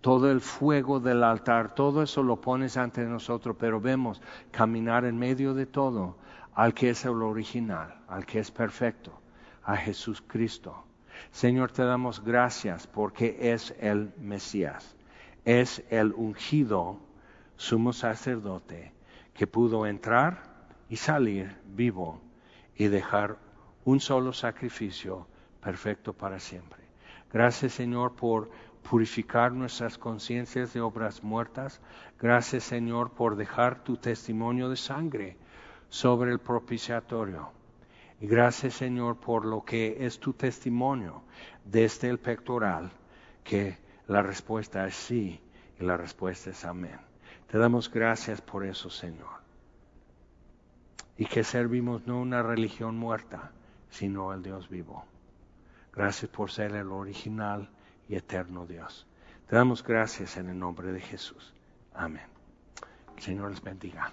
[0.00, 4.20] todo el fuego del altar, todo eso lo pones ante nosotros, pero vemos
[4.50, 6.16] caminar en medio de todo
[6.54, 9.12] al que es el original, al que es perfecto,
[9.64, 10.86] a Jesús Cristo
[11.30, 14.96] Señor, te damos gracias porque es el Mesías,
[15.44, 16.98] es el ungido
[17.56, 18.92] sumo sacerdote
[19.34, 22.20] que pudo entrar y salir vivo
[22.74, 23.38] y dejar
[23.84, 25.26] un solo sacrificio
[25.60, 26.84] perfecto para siempre.
[27.32, 28.50] Gracias Señor por
[28.88, 31.80] purificar nuestras conciencias de obras muertas.
[32.20, 35.36] Gracias Señor por dejar tu testimonio de sangre
[35.88, 37.50] sobre el propiciatorio.
[38.20, 41.22] Y gracias Señor por lo que es tu testimonio
[41.64, 42.90] desde el pectoral,
[43.44, 43.76] que
[44.06, 45.40] la respuesta es sí
[45.78, 46.98] y la respuesta es amén.
[47.50, 49.36] Te damos gracias por eso Señor.
[51.18, 53.50] Y que servimos no una religión muerta,
[53.90, 55.04] sino el Dios vivo.
[55.92, 57.70] Gracias por ser el original
[58.08, 59.06] y eterno Dios.
[59.48, 61.52] Te damos gracias en el nombre de Jesús.
[61.94, 62.26] Amén.
[63.16, 64.12] El Señor les bendiga.